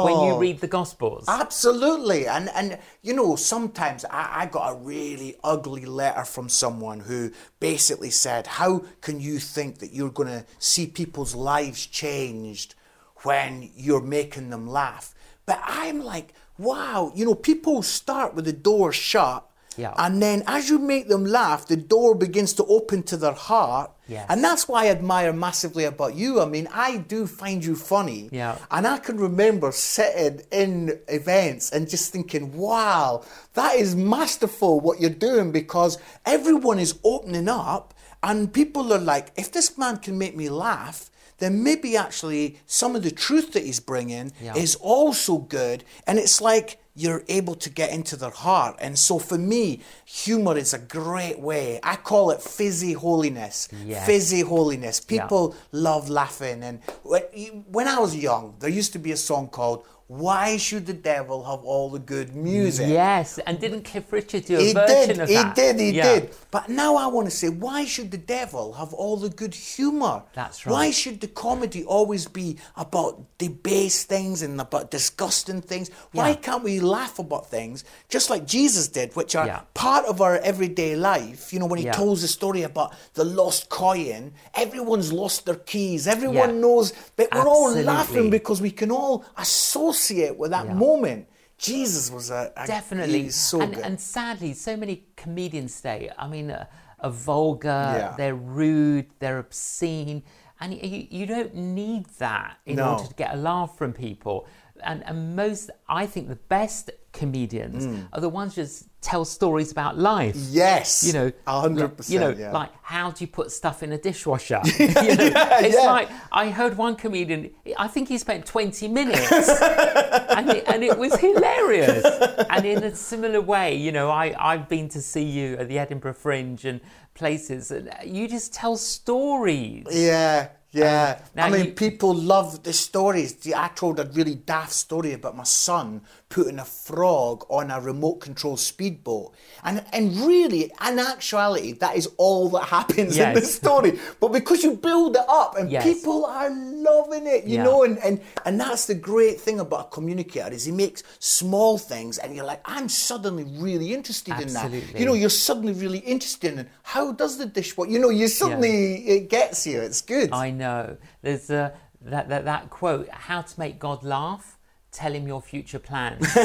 when 0.02 0.20
you 0.20 0.34
Oh. 0.34 0.38
read 0.38 0.60
the 0.60 0.66
Gospels? 0.68 1.24
Absolutely. 1.28 2.26
And 2.26 2.48
and 2.50 2.78
you 3.02 3.14
know, 3.14 3.36
sometimes 3.36 4.04
I, 4.06 4.42
I 4.42 4.46
got 4.46 4.72
a 4.72 4.76
really 4.76 5.36
ugly 5.42 5.84
letter 5.86 6.24
from 6.24 6.48
someone 6.48 7.00
who 7.00 7.30
basically 7.60 8.10
said, 8.10 8.46
How 8.46 8.84
can 9.00 9.20
you 9.20 9.38
think 9.38 9.78
that 9.78 9.92
you're 9.92 10.10
gonna 10.10 10.44
see 10.58 10.86
people's 10.86 11.34
lives 11.34 11.86
changed 11.86 12.74
when 13.22 13.70
you're 13.74 14.02
making 14.02 14.50
them 14.50 14.66
laugh? 14.68 15.14
But 15.46 15.60
I'm 15.64 16.02
like, 16.02 16.34
wow, 16.58 17.12
you 17.14 17.24
know, 17.24 17.34
people 17.34 17.82
start 17.82 18.34
with 18.34 18.44
the 18.46 18.52
door 18.52 18.92
shut. 18.92 19.48
Yeah. 19.76 19.94
And 19.98 20.22
then 20.22 20.42
as 20.46 20.68
you 20.70 20.78
make 20.78 21.08
them 21.08 21.24
laugh, 21.24 21.66
the 21.66 21.76
door 21.76 22.14
begins 22.14 22.52
to 22.54 22.64
open 22.66 23.02
to 23.04 23.16
their 23.16 23.32
heart. 23.32 23.90
Yes. 24.06 24.26
And 24.28 24.44
that's 24.44 24.68
why 24.68 24.84
I 24.84 24.88
admire 24.88 25.32
massively 25.32 25.84
about 25.84 26.14
you. 26.14 26.40
I 26.40 26.44
mean, 26.44 26.68
I 26.72 26.98
do 26.98 27.26
find 27.26 27.64
you 27.64 27.74
funny. 27.74 28.28
Yeah. 28.32 28.58
And 28.70 28.86
I 28.86 28.98
can 28.98 29.16
remember 29.18 29.72
sitting 29.72 30.42
in 30.52 31.00
events 31.08 31.70
and 31.72 31.88
just 31.88 32.12
thinking, 32.12 32.56
wow, 32.56 33.24
that 33.54 33.76
is 33.76 33.96
masterful 33.96 34.80
what 34.80 35.00
you're 35.00 35.10
doing 35.10 35.52
because 35.52 35.98
everyone 36.26 36.78
is 36.78 36.98
opening 37.02 37.48
up 37.48 37.94
and 38.22 38.52
people 38.52 38.92
are 38.92 38.98
like, 38.98 39.28
if 39.36 39.50
this 39.52 39.76
man 39.78 39.96
can 39.98 40.18
make 40.18 40.36
me 40.36 40.48
laugh, 40.48 41.10
then 41.38 41.62
maybe 41.64 41.96
actually 41.96 42.58
some 42.66 42.94
of 42.94 43.02
the 43.02 43.10
truth 43.10 43.52
that 43.52 43.64
he's 43.64 43.80
bringing 43.80 44.32
Yeah. 44.40 44.54
is 44.56 44.76
also 44.76 45.38
good. 45.38 45.82
And 46.06 46.18
it's 46.18 46.40
like 46.40 46.78
you're 46.96 47.24
able 47.28 47.56
to 47.56 47.70
get 47.70 47.90
into 47.90 48.16
their 48.16 48.30
heart. 48.30 48.76
And 48.80 48.96
so 48.98 49.18
for 49.18 49.36
me, 49.36 49.80
humor 50.04 50.56
is 50.56 50.72
a 50.72 50.78
great 50.78 51.40
way. 51.40 51.80
I 51.82 51.96
call 51.96 52.30
it 52.30 52.40
fizzy 52.40 52.92
holiness. 52.92 53.68
Yes. 53.84 54.06
Fizzy 54.06 54.42
holiness. 54.42 55.00
People 55.00 55.56
love 55.72 56.08
laughing. 56.08 56.62
And 56.62 56.80
when 57.02 57.88
I 57.88 57.98
was 57.98 58.14
young, 58.14 58.54
there 58.60 58.70
used 58.70 58.92
to 58.92 58.98
be 59.00 59.10
a 59.10 59.16
song 59.16 59.48
called 59.48 59.84
Why 60.06 60.58
Should 60.58 60.84
the 60.84 60.92
Devil 60.92 61.44
Have 61.44 61.64
All 61.64 61.88
the 61.88 61.98
Good 61.98 62.36
Music? 62.36 62.88
yes, 62.88 63.38
and 63.38 63.58
didn't 63.58 63.84
Cliff 63.84 64.12
Richard 64.12 64.44
do 64.44 64.58
a 64.58 64.60
He 64.60 64.72
version 64.74 65.08
did, 65.16 65.20
of 65.20 65.28
he 65.30 65.34
that? 65.36 65.56
did, 65.56 65.80
he 65.80 65.90
Yeah. 65.92 66.02
did. 66.20 66.30
But 66.50 66.68
now 66.68 66.96
I 66.96 67.06
want 67.06 67.26
to 67.30 67.34
say, 67.34 67.48
why 67.48 67.86
should 67.86 68.10
the 68.10 68.18
devil 68.18 68.74
have 68.74 68.92
all 68.92 69.16
the 69.16 69.30
good 69.30 69.54
humour? 69.54 70.22
That's 70.34 70.66
right. 70.66 70.72
Why 70.72 70.90
should 70.90 71.22
the 71.22 71.26
comedy 71.28 71.84
always 71.84 72.26
be 72.26 72.58
about 72.76 73.22
debased 73.38 74.06
things 74.06 74.42
and 74.42 74.60
about 74.60 74.90
disgusting 74.90 75.62
things? 75.62 75.90
Why 76.12 76.30
Yeah. 76.30 76.34
can't 76.36 76.62
we 76.64 76.80
laugh 76.80 77.18
about 77.18 77.50
things 77.50 77.82
just 78.10 78.28
like 78.28 78.44
Jesus 78.46 78.88
did, 78.88 79.16
which 79.16 79.34
are 79.34 79.46
Yeah. 79.46 79.60
part 79.72 80.04
of 80.04 80.20
our 80.20 80.36
everyday 80.36 80.96
life? 80.96 81.50
You 81.50 81.60
know, 81.60 81.66
when 81.66 81.78
he 81.78 81.86
tells 81.86 82.20
the 82.20 82.28
story 82.28 82.62
about 82.62 82.92
the 83.14 83.24
lost 83.24 83.70
coin, 83.70 84.32
everyone's 84.52 85.14
lost 85.14 85.46
their 85.46 85.54
keys. 85.56 86.06
Everyone 86.06 86.60
knows, 86.60 86.92
but 87.16 87.28
we're 87.34 87.48
all 87.48 87.72
laughing 87.72 88.28
because 88.28 88.60
we 88.60 88.70
can 88.70 88.90
all 88.90 89.24
associate 89.38 89.93
with 90.38 90.50
that 90.50 90.66
Yeah. 90.66 90.74
moment. 90.74 91.28
Jesus 91.56 92.10
was 92.10 92.30
a, 92.30 92.52
a 92.56 92.66
Definitely. 92.66 93.30
so 93.30 93.60
and, 93.60 93.74
good. 93.74 93.84
and 93.84 94.00
sadly, 94.00 94.52
so 94.54 94.76
many 94.76 95.06
comedians 95.16 95.76
today, 95.76 96.10
I 96.18 96.26
mean, 96.26 96.50
uh, 96.50 96.66
are 97.00 97.10
vulgar, 97.10 97.68
Yeah. 97.68 98.14
they're 98.16 98.34
rude, 98.34 99.06
they're 99.20 99.38
obscene, 99.38 100.22
and 100.60 100.74
you, 100.74 101.06
you 101.10 101.26
don't 101.26 101.54
need 101.54 102.06
that 102.18 102.58
in 102.66 102.76
No. 102.76 102.92
order 102.94 103.06
to 103.08 103.14
get 103.14 103.34
a 103.34 103.36
laugh 103.36 103.76
from 103.78 103.92
people. 103.92 104.46
And, 104.82 105.04
and 105.06 105.36
most, 105.36 105.70
I 105.88 106.06
think 106.06 106.28
the 106.28 106.36
best 106.36 106.90
comedians 107.14 107.86
hmm. 107.86 108.00
are 108.12 108.20
the 108.20 108.28
ones 108.28 108.54
who 108.54 108.62
just 108.62 108.88
tell 109.00 109.24
stories 109.24 109.70
about 109.70 109.96
life. 109.96 110.34
Yes. 110.50 111.04
You 111.04 111.12
know, 111.12 111.32
hundred 111.46 111.80
like, 111.80 111.96
percent. 111.96 112.12
You 112.12 112.20
know, 112.20 112.30
yeah. 112.30 112.52
like 112.52 112.70
how 112.82 113.10
do 113.10 113.24
you 113.24 113.28
put 113.28 113.50
stuff 113.50 113.82
in 113.82 113.92
a 113.92 113.98
dishwasher? 113.98 114.60
You 114.78 114.88
know, 115.16 115.48
it's 115.66 115.76
yeah. 115.76 115.92
like 115.98 116.08
I 116.32 116.50
heard 116.50 116.76
one 116.76 116.96
comedian. 116.96 117.50
I 117.78 117.88
think 117.88 118.08
he 118.08 118.18
spent 118.18 118.44
twenty 118.44 118.88
minutes, 118.88 119.30
and 120.36 120.50
it, 120.50 120.64
and 120.66 120.82
it 120.82 120.98
was 120.98 121.14
hilarious. 121.16 122.04
And 122.50 122.64
in 122.64 122.82
a 122.82 122.94
similar 122.94 123.40
way, 123.40 123.76
you 123.76 123.92
know, 123.92 124.10
I 124.10 124.34
I've 124.38 124.68
been 124.68 124.88
to 124.90 125.00
see 125.00 125.24
you 125.24 125.56
at 125.56 125.68
the 125.68 125.78
Edinburgh 125.78 126.14
Fringe 126.14 126.64
and 126.64 126.80
places, 127.14 127.70
and 127.70 127.90
you 128.04 128.28
just 128.28 128.52
tell 128.52 128.76
stories. 128.76 129.86
Yeah, 129.90 130.48
yeah. 130.72 131.20
now 131.34 131.46
I 131.46 131.50
mean, 131.50 131.66
you- 131.66 131.72
people 131.72 132.14
love 132.14 132.62
the 132.62 132.72
stories. 132.72 133.34
The- 133.34 133.54
I 133.54 133.68
told 133.68 134.00
a 134.00 134.04
really 134.04 134.34
daft 134.34 134.72
story 134.72 135.12
about 135.12 135.36
my 135.36 135.44
son 135.44 136.02
putting 136.34 136.58
a 136.58 136.64
frog 136.64 137.46
on 137.48 137.70
a 137.70 137.80
remote 137.80 138.16
control 138.16 138.56
speedboat. 138.56 139.32
And 139.62 139.84
and 139.92 140.16
really, 140.26 140.64
in 140.88 140.98
actuality, 140.98 141.72
that 141.74 141.94
is 141.96 142.08
all 142.16 142.48
that 142.50 142.64
happens 142.64 143.16
in 143.16 143.32
the 143.34 143.40
story. 143.60 143.92
But 144.18 144.32
because 144.32 144.64
you 144.64 144.74
build 144.74 145.14
it 145.14 145.22
up 145.28 145.56
and 145.56 145.70
Yes. 145.70 145.84
people 145.84 146.26
are 146.26 146.50
loving 146.50 147.28
it, 147.28 147.44
you 147.44 147.58
Yeah. 147.58 147.62
know, 147.62 147.84
and, 147.84 147.98
and 147.98 148.20
and 148.44 148.60
that's 148.60 148.86
the 148.86 148.96
great 148.96 149.40
thing 149.40 149.60
about 149.60 149.80
a 149.86 149.90
communicator 149.90 150.52
is 150.52 150.64
he 150.64 150.72
makes 150.72 151.04
small 151.20 151.78
things 151.78 152.18
and 152.18 152.34
you're 152.34 152.44
like, 152.52 152.62
I'm 152.64 152.88
suddenly 152.88 153.44
really 153.44 153.94
interested 153.94 154.40
in 154.40 154.52
that. 154.54 154.72
You 154.98 155.06
know, 155.06 155.14
you're 155.14 155.30
suddenly 155.48 155.72
really 155.72 155.98
interested 156.00 156.58
in 156.58 156.68
how 156.82 157.12
does 157.12 157.38
the 157.38 157.46
dishwasher 157.46 157.92
you 157.92 158.00
know, 158.00 158.10
you 158.10 158.26
suddenly 158.26 159.06
it 159.06 159.30
gets 159.30 159.68
you. 159.68 159.80
It's 159.80 160.02
good. 160.02 160.30
I 160.32 160.50
know. 160.50 160.96
There's 161.22 161.48
a, 161.50 161.72
that, 162.02 162.28
that 162.28 162.44
that 162.44 162.70
quote: 162.70 163.08
"How 163.08 163.42
to 163.42 163.54
make 163.60 163.78
God 163.78 164.02
laugh." 164.02 164.53
Tell 164.94 165.12
him 165.12 165.26
your 165.26 165.42
future 165.42 165.80
plans. 165.80 166.32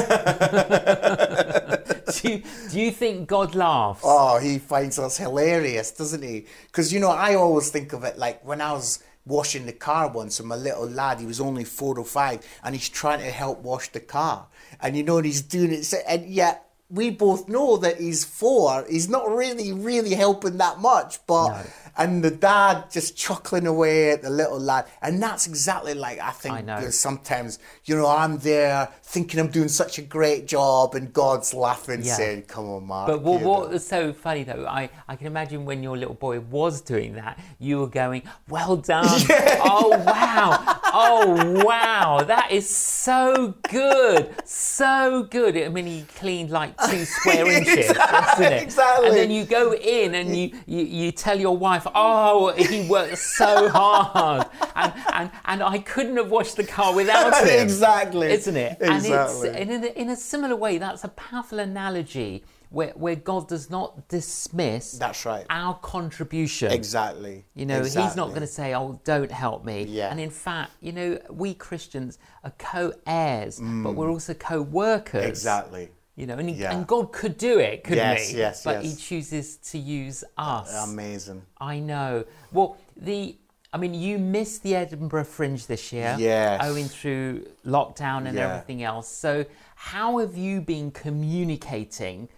do, 2.20 2.28
you, 2.28 2.42
do 2.70 2.80
you 2.80 2.90
think 2.90 3.28
God 3.28 3.54
laughs? 3.54 4.00
Oh, 4.02 4.40
he 4.40 4.58
finds 4.58 4.98
us 4.98 5.16
hilarious, 5.16 5.92
doesn't 5.92 6.22
he? 6.22 6.46
Because, 6.66 6.92
you 6.92 6.98
know, 6.98 7.10
I 7.10 7.36
always 7.36 7.70
think 7.70 7.92
of 7.92 8.02
it 8.02 8.18
like 8.18 8.44
when 8.44 8.60
I 8.60 8.72
was 8.72 9.04
washing 9.24 9.66
the 9.66 9.72
car 9.72 10.10
once 10.10 10.40
and 10.40 10.48
my 10.48 10.56
little 10.56 10.88
lad, 10.88 11.20
he 11.20 11.26
was 11.26 11.40
only 11.40 11.62
four 11.62 11.96
or 11.96 12.04
five, 12.04 12.44
and 12.64 12.74
he's 12.74 12.88
trying 12.88 13.20
to 13.20 13.30
help 13.30 13.60
wash 13.60 13.88
the 13.90 14.00
car. 14.00 14.48
And, 14.80 14.96
you 14.96 15.04
know, 15.04 15.18
and 15.18 15.26
he's 15.26 15.42
doing 15.42 15.72
it, 15.72 15.84
so, 15.84 15.98
and 16.08 16.26
yet 16.26 16.69
we 16.90 17.10
both 17.10 17.48
know 17.48 17.76
that 17.78 18.00
he's 18.00 18.24
four. 18.24 18.84
He's 18.88 19.08
not 19.08 19.30
really, 19.30 19.72
really 19.72 20.14
helping 20.14 20.58
that 20.58 20.78
much, 20.80 21.24
but. 21.26 21.48
No. 21.48 21.62
And 21.96 22.22
the 22.22 22.30
dad 22.30 22.84
just 22.90 23.16
chuckling 23.16 23.66
away 23.66 24.12
at 24.12 24.22
the 24.22 24.30
little 24.30 24.58
lad. 24.58 24.86
And 25.02 25.20
that's 25.22 25.46
exactly 25.46 25.92
like 25.92 26.18
I 26.20 26.30
think 26.30 26.68
I 26.68 26.88
sometimes, 26.90 27.58
you 27.84 27.96
know, 27.96 28.06
I'm 28.06 28.38
there 28.38 28.88
thinking 29.02 29.40
I'm 29.40 29.48
doing 29.48 29.68
such 29.68 29.98
a 29.98 30.02
great 30.02 30.46
job 30.46 30.94
and 30.94 31.12
God's 31.12 31.52
laughing, 31.52 32.02
Yeah. 32.02 32.14
saying, 32.14 32.42
Come 32.42 32.66
on, 32.70 32.86
Mark. 32.86 33.08
But 33.08 33.22
what, 33.22 33.42
what 33.42 33.70
was 33.70 33.86
so 33.86 34.12
funny 34.12 34.44
though, 34.44 34.66
I, 34.66 34.88
I 35.08 35.16
can 35.16 35.26
imagine 35.26 35.64
when 35.64 35.82
your 35.82 35.96
little 35.96 36.14
boy 36.14 36.38
was 36.40 36.80
doing 36.80 37.14
that, 37.16 37.38
you 37.58 37.80
were 37.80 37.88
going, 37.88 38.22
well 38.48 38.76
done. 38.76 39.06
Oh, 39.62 39.90
wow. 40.06 40.79
Oh, 40.92 41.62
wow. 41.64 42.22
That 42.22 42.50
is 42.50 42.68
so 42.68 43.54
good. 43.68 44.34
So 44.44 45.26
good. 45.30 45.56
I 45.56 45.68
mean, 45.68 45.86
he 45.86 46.04
cleaned 46.16 46.50
like 46.50 46.76
two 46.88 47.04
square 47.16 47.46
inches, 47.46 47.90
Exactly, 47.90 48.44
wasn't 48.44 48.52
it? 48.54 48.62
exactly. 48.62 49.08
And 49.08 49.16
then 49.16 49.30
you 49.30 49.44
go 49.44 49.74
in 49.74 50.14
and 50.14 50.36
you, 50.36 50.52
you, 50.66 50.84
you 50.84 51.12
tell 51.12 51.38
your 51.38 51.56
wife, 51.56 51.86
oh, 51.94 52.52
he 52.52 52.88
worked 52.88 53.18
so 53.18 53.68
hard. 53.68 54.46
And, 54.74 54.92
and, 55.12 55.30
and 55.44 55.62
I 55.62 55.78
couldn't 55.78 56.16
have 56.16 56.30
washed 56.30 56.56
the 56.56 56.64
car 56.64 56.94
without 56.94 57.34
him. 57.46 57.60
Exactly. 57.62 58.30
Isn't 58.32 58.56
it? 58.56 58.78
Exactly. 58.80 59.48
And, 59.50 59.58
it's, 59.58 59.70
and 59.70 59.70
in, 59.70 59.84
a, 59.84 60.00
in 60.02 60.08
a 60.10 60.16
similar 60.16 60.56
way, 60.56 60.78
that's 60.78 61.04
a 61.04 61.08
powerful 61.08 61.58
analogy 61.58 62.44
where, 62.70 62.90
where 62.90 63.16
God 63.16 63.48
does 63.48 63.68
not 63.68 64.08
dismiss 64.08 64.92
That's 64.92 65.26
right. 65.26 65.44
our 65.50 65.74
contribution. 65.80 66.70
Exactly. 66.72 67.44
You 67.54 67.66
know, 67.66 67.82
he's 67.82 67.96
not 68.16 68.28
going 68.28 68.40
to 68.42 68.46
say, 68.46 68.74
"Oh, 68.74 69.00
don't 69.04 69.30
help 69.30 69.64
me." 69.64 69.84
Yeah. 69.88 70.10
And 70.10 70.18
in 70.20 70.30
fact, 70.30 70.70
you 70.80 70.92
know, 70.92 71.18
we 71.30 71.52
Christians 71.54 72.18
are 72.44 72.52
co-heirs, 72.58 73.60
but 73.60 73.94
we're 73.94 74.10
also 74.10 74.34
co-workers. 74.34 75.24
Mm. 75.24 75.28
Exactly. 75.28 75.88
You 76.16 76.26
know, 76.26 76.34
and, 76.36 76.48
he- 76.50 76.56
Yeah. 76.56 76.72
and 76.74 76.86
God 76.86 77.12
could 77.12 77.38
do 77.38 77.58
it, 77.58 77.82
couldn't 77.82 77.98
Yes, 77.98 78.28
he? 78.28 78.38
yes, 78.38 78.62
But 78.64 78.84
yes. 78.84 78.92
He 78.92 78.96
chooses 79.00 79.56
to 79.70 79.78
use 79.78 80.22
us. 80.36 80.72
Amazing. 80.88 81.42
I 81.60 81.78
know. 81.78 82.24
Well, 82.52 82.76
the 82.96 83.36
I 83.72 83.78
mean, 83.78 83.94
you 83.94 84.18
missed 84.18 84.64
the 84.64 84.74
Edinburgh 84.74 85.24
Fringe 85.24 85.64
this 85.66 85.92
year, 85.92 86.16
Yes. 86.18 86.60
owing 86.64 86.86
through 86.88 87.46
lockdown 87.64 88.26
and 88.26 88.36
Yeah. 88.36 88.48
everything 88.48 88.82
else. 88.82 89.08
So, 89.08 89.44
how 89.76 90.18
have 90.18 90.36
you 90.36 90.60
been 90.60 90.90
communicating 90.90 92.28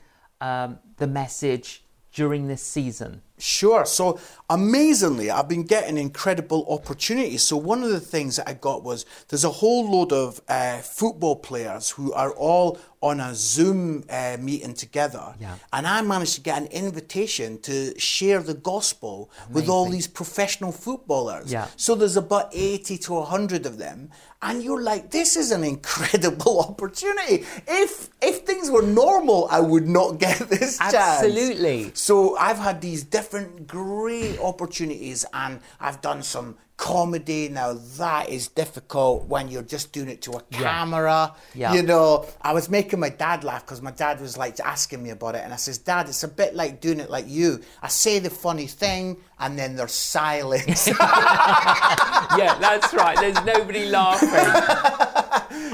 um, 0.43 0.79
the 0.97 1.07
message 1.07 1.85
during 2.13 2.49
this 2.49 2.63
season? 2.63 3.23
Sure. 3.43 3.85
So 3.85 4.21
amazingly, 4.49 5.31
I've 5.31 5.49
been 5.49 5.65
getting 5.65 5.99
incredible 5.99 6.65
opportunities. 6.69 7.43
So 7.43 7.57
one 7.57 7.83
of 7.83 7.91
the 7.91 8.01
things 8.15 8.37
that 8.37 8.49
I 8.49 8.55
got 8.55 8.85
was 8.85 9.05
there's 9.29 9.45
a 9.45 9.51
whole 9.51 9.91
load 9.91 10.13
of 10.13 10.41
uh, 10.49 10.79
football 10.79 11.37
players 11.37 11.91
who 11.91 12.13
are 12.13 12.33
all 12.33 12.79
on 13.01 13.19
a 13.19 13.35
Zoom 13.35 14.05
uh, 14.09 14.37
meeting 14.39 14.75
together, 14.75 15.35
Yeah. 15.41 15.57
and 15.73 15.89
I 15.89 16.03
managed 16.03 16.37
to 16.37 16.41
get 16.41 16.57
an 16.63 16.69
invitation 16.69 17.59
to 17.63 17.99
share 17.99 18.41
the 18.51 18.55
gospel 18.55 19.29
with 19.51 19.69
all 19.69 19.87
these 19.91 20.07
professional 20.07 20.71
footballers. 20.71 21.51
Yeah. 21.51 21.67
So 21.77 21.97
there's 21.97 22.17
about 22.17 22.51
80 22.53 22.99
to 22.99 23.13
100 23.15 23.67
of 23.67 23.79
them. 23.79 24.11
And 24.41 24.63
you're 24.63 24.83
like, 24.83 25.11
this 25.11 25.37
is 25.37 25.51
an 25.51 25.65
incredible 25.65 26.61
opportunity. 26.69 27.45
If 27.83 28.09
if 28.31 28.37
things 28.51 28.71
were 28.71 28.83
normal, 29.05 29.49
I 29.51 29.61
would 29.73 29.89
not 29.99 30.19
get 30.27 30.39
this 30.55 30.79
chance. 30.79 30.95
Absolutely. 30.95 31.91
So 31.95 32.37
I've 32.37 32.59
had 32.69 32.81
these 32.81 33.03
different 33.03 33.32
great 33.67 34.39
opportunities 34.39 35.25
and 35.33 35.61
I've 35.81 36.01
done 36.01 36.23
some 36.23 36.57
comedy. 36.77 37.49
Now 37.49 37.75
that 37.75 38.29
is 38.29 38.49
difficult 38.49 39.27
when 39.27 39.49
you're 39.49 39.63
just 39.63 39.93
doing 39.93 40.09
it 40.09 40.23
to 40.23 40.33
a 40.33 40.43
camera. 40.51 41.35
Yeah. 41.55 41.75
You 41.75 41.83
know, 41.83 42.27
I 42.41 42.53
was 42.53 42.69
making 42.69 42.99
my 42.99 43.11
dad 43.11 43.45
laugh 43.45 43.65
because 43.65 43.81
my 43.81 43.93
dad 43.93 44.21
was 44.21 44.37
like 44.37 44.59
asking 44.59 45.03
me 45.03 45.11
about 45.11 45.37
it 45.37 45.43
and 45.45 45.53
I 45.53 45.57
says, 45.57 45.79
Dad, 45.79 46.09
it's 46.09 46.25
a 46.25 46.29
bit 46.29 46.55
like 46.55 46.81
doing 46.81 46.99
it 46.99 47.09
like 47.09 47.27
you. 47.29 47.61
I 47.83 47.89
say 47.89 48.19
the 48.19 48.31
funny 48.31 48.67
thing 48.67 49.19
and 49.43 49.59
then 49.59 49.75
there's 49.77 49.93
silence. 49.93 50.87
yeah, 52.43 52.57
that's 52.61 52.95
right. 52.95 53.17
There's 53.19 53.45
nobody 53.45 53.87
laughing. 53.87 54.29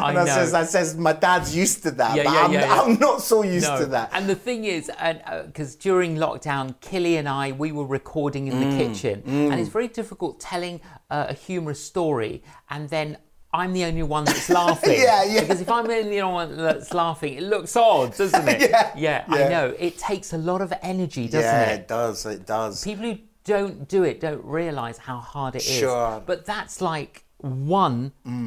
I 0.01 0.09
And 0.09 0.15
know. 0.15 0.23
I 0.23 0.27
says, 0.27 0.55
I 0.55 0.65
says, 0.65 0.97
my 0.97 1.13
dad's 1.13 1.55
used 1.55 1.83
to 1.85 1.91
that, 1.93 2.17
Yeah, 2.17 2.25
but 2.25 2.33
yeah, 2.33 2.45
I'm, 2.45 2.53
yeah, 2.53 2.61
yeah. 2.67 2.81
I'm 2.83 2.99
not 2.99 3.21
so 3.23 3.43
used 3.43 3.67
No. 3.67 3.79
to 3.81 3.87
that. 3.87 4.11
And 4.13 4.29
the 4.29 4.35
thing 4.35 4.65
is, 4.65 4.91
and 4.99 5.21
because 5.47 5.75
during 5.77 6.17
lockdown, 6.17 6.75
Killy 6.81 7.17
and 7.17 7.29
I, 7.29 7.53
we 7.53 7.73
were 7.73 7.87
recording 7.87 8.47
in 8.49 8.61
the 8.61 8.67
Mm, 8.67 8.77
kitchen, 8.77 9.23
and 9.27 9.61
it's 9.61 9.69
very 9.71 9.89
difficult 9.89 10.41
telling 10.41 10.81
uh, 11.11 11.27
a 11.29 11.35
humorous 11.35 11.83
story 11.83 12.43
and 12.71 12.89
then. 12.89 13.19
I'm 13.51 13.73
the 13.73 13.85
only 13.87 14.03
one 14.03 14.25
that's 14.27 14.51
laughing. 14.51 14.99
Yeah, 15.09 15.25
yeah. 15.25 15.41
Because 15.41 15.63
if 15.63 15.71
I'm 15.71 15.87
the 15.87 15.97
only 16.05 16.23
one 16.23 16.55
that's 16.55 16.93
laughing, 16.93 17.33
it 17.33 17.45
looks 17.45 17.75
odd, 17.77 18.15
doesn't 18.15 18.47
it? 18.47 18.71
Yeah, 18.71 18.93
yeah. 18.95 19.25
I 19.27 19.49
know. 19.49 19.75
It 19.79 19.97
takes 19.97 20.35
a 20.35 20.37
lot 20.37 20.61
of 20.61 20.71
energy, 20.83 21.29
doesn't 21.29 21.41
yeah, 21.41 21.63
it? 21.63 21.67
Yeah, 21.69 21.75
it 21.77 21.89
does. 21.89 22.27
It 22.27 22.45
does. 22.45 22.85
People 22.85 23.07
who 23.07 23.17
don't 23.55 23.89
do 23.95 24.01
it 24.11 24.17
don't 24.27 24.45
realize 24.61 24.99
how 25.09 25.19
hard 25.33 25.53
it 25.57 25.63
is. 25.63 25.79
Sure. 25.83 26.23
But 26.31 26.39
that's 26.53 26.77
like 26.81 27.15
one 27.41 28.01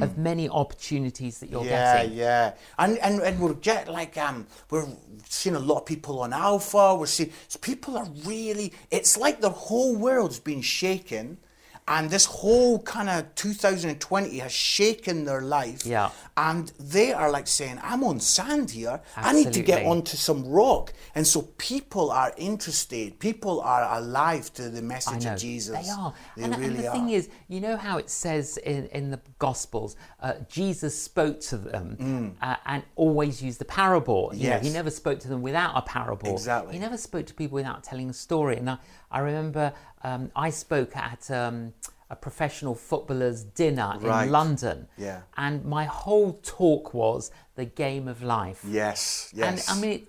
of 0.04 0.18
many 0.30 0.46
opportunities 0.62 1.34
that 1.40 1.50
you're 1.52 1.64
Yeah, 1.64 1.94
getting. 2.04 2.18
yeah, 2.18 2.54
and 2.78 2.98
and 3.06 3.16
and 3.28 3.40
we're 3.42 3.54
get 3.72 3.84
like 4.00 4.18
um 4.28 4.38
we're 4.70 4.88
seeing 5.30 5.56
a 5.56 5.66
lot 5.70 5.78
of 5.82 5.86
people 5.94 6.16
on 6.26 6.34
Alpha. 6.34 6.86
We're 7.00 7.06
seeing 7.18 7.32
people 7.62 7.94
are 8.02 8.10
really. 8.26 8.68
It's 8.98 9.14
like 9.26 9.38
the 9.48 9.56
whole 9.68 9.94
world's 10.08 10.40
been 10.52 10.62
shaken, 10.82 11.26
and 11.94 12.10
this 12.10 12.26
whole 12.26 12.80
kind 12.96 13.10
of 13.10 13.20
2020 13.36 14.38
has 14.40 14.52
shaken 14.52 15.26
their 15.26 15.42
life. 15.42 15.86
Yeah. 15.86 16.10
and 16.38 16.72
they 16.96 17.10
are 17.22 17.30
like 17.38 17.48
saying, 17.60 17.78
"I'm 17.90 18.04
on 18.12 18.18
sand 18.20 18.72
here. 18.72 18.98
I 19.30 19.32
need 19.34 19.52
to 19.60 19.62
get 19.72 19.86
onto 19.86 20.16
some 20.28 20.42
rock." 20.62 20.94
And 21.16 21.24
so 21.34 21.40
people 21.58 22.10
are 22.22 22.32
interested. 22.38 23.20
People 23.20 23.56
are 23.62 23.84
alive 24.00 24.46
to 24.54 24.64
the 24.70 24.82
message 24.82 25.26
of 25.26 25.38
Jesus. 25.38 25.76
They 25.86 25.92
are. 25.92 26.14
They 26.38 26.44
and, 26.44 26.54
and 26.56 26.78
the 26.80 26.88
are. 26.88 26.94
thing 26.96 27.10
is, 27.10 27.24
you 27.54 27.60
know 27.66 27.76
how 27.88 27.96
it 28.04 28.10
says 28.10 28.58
in, 28.58 28.88
in 28.88 29.12
the 29.12 29.20
Gospels, 29.48 29.96
uh, 30.22 30.34
Jesus 30.58 30.94
spoke 31.10 31.40
to 31.52 31.58
them 31.58 32.36
uh, 32.42 32.56
and 32.66 32.84
always 32.96 33.42
used 33.48 33.60
the 33.60 33.66
parable. 33.82 34.32
You 34.34 34.50
know, 34.52 34.60
he 34.60 34.70
Mm. 34.72 34.80
Never 34.82 34.90
spoke 35.04 35.20
to 35.26 35.28
them 35.28 35.42
without 35.50 35.74
a 35.76 35.82
parable. 35.82 36.32
Exactly. 36.32 36.74
He 36.76 36.80
never 36.80 36.98
spoke 36.98 37.26
to 37.32 37.34
people 37.34 37.56
without 37.56 37.84
telling 37.84 38.10
a 38.10 38.14
story. 38.14 38.56
And 38.58 38.70
I, 38.70 38.78
I 39.12 39.20
remember 39.20 39.74
um, 40.04 40.32
I 40.36 40.50
spoke 40.50 40.96
at 40.96 41.30
um, 41.32 41.74
a 42.10 42.16
professional 42.16 42.76
footballer's 42.76 43.44
dinner 43.44 43.96
Right. 44.00 44.26
in 44.26 44.32
London. 44.32 44.88
Yeah. 44.98 45.22
And 45.38 45.66
my 45.66 45.86
whole 45.86 46.40
talk 46.44 46.94
was 46.94 47.32
the 47.56 47.66
game 47.66 48.08
of 48.08 48.22
life. 48.22 48.62
Yes, 48.68 49.32
yes. 49.34 49.70
And 49.70 49.78
I 49.78 49.82
mean, 49.82 49.92
it, 49.92 50.08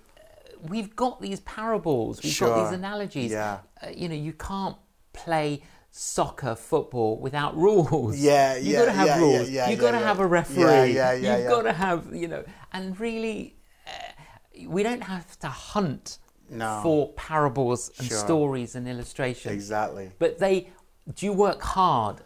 we've 0.69 0.95
got 0.95 1.21
these 1.21 1.39
parables, 1.41 2.21
we've 2.23 2.39
got 2.39 2.63
these 2.69 2.77
analogies. 2.77 3.31
Yeah. 3.31 3.59
Uh, 3.81 3.87
you 3.95 4.09
know, 4.09 4.15
you 4.15 4.33
can't 4.33 4.75
play 5.13 5.61
soccer, 5.91 6.55
football 6.55 7.19
without 7.19 7.55
rules. 7.55 8.17
Yeah, 8.17 8.55
You've 8.55 8.65
yeah, 8.67 8.79
got 8.79 8.85
to 8.85 8.91
have 8.93 9.07
yeah, 9.07 9.19
rules. 9.19 9.49
yeah, 9.49 9.65
yeah, 9.65 9.69
You've 9.69 9.79
got 9.79 9.91
to 9.91 9.99
have 9.99 10.19
a 10.19 10.25
referee. 10.27 10.61
Yeah, 10.63 10.83
yeah, 10.85 11.13
yeah, 11.13 11.37
You've 11.37 11.49
got 11.49 11.61
to 11.63 11.73
have, 11.73 12.13
you 12.15 12.27
know, 12.27 12.43
and 12.71 12.99
really, 12.99 13.55
uh, 13.85 14.67
we 14.67 14.81
don't 14.83 15.03
have 15.03 15.37
to 15.39 15.47
hunt 15.49 16.17
No. 16.49 16.79
for 16.83 17.09
parables 17.13 17.91
and 17.97 18.07
Sure. 18.07 18.17
stories 18.17 18.75
and 18.75 18.87
illustrations. 18.87 19.53
Exactly. 19.53 20.11
But 20.19 20.39
they 20.39 20.69
do 21.13 21.25
you 21.25 21.33
work 21.33 21.61
hard 21.61 22.17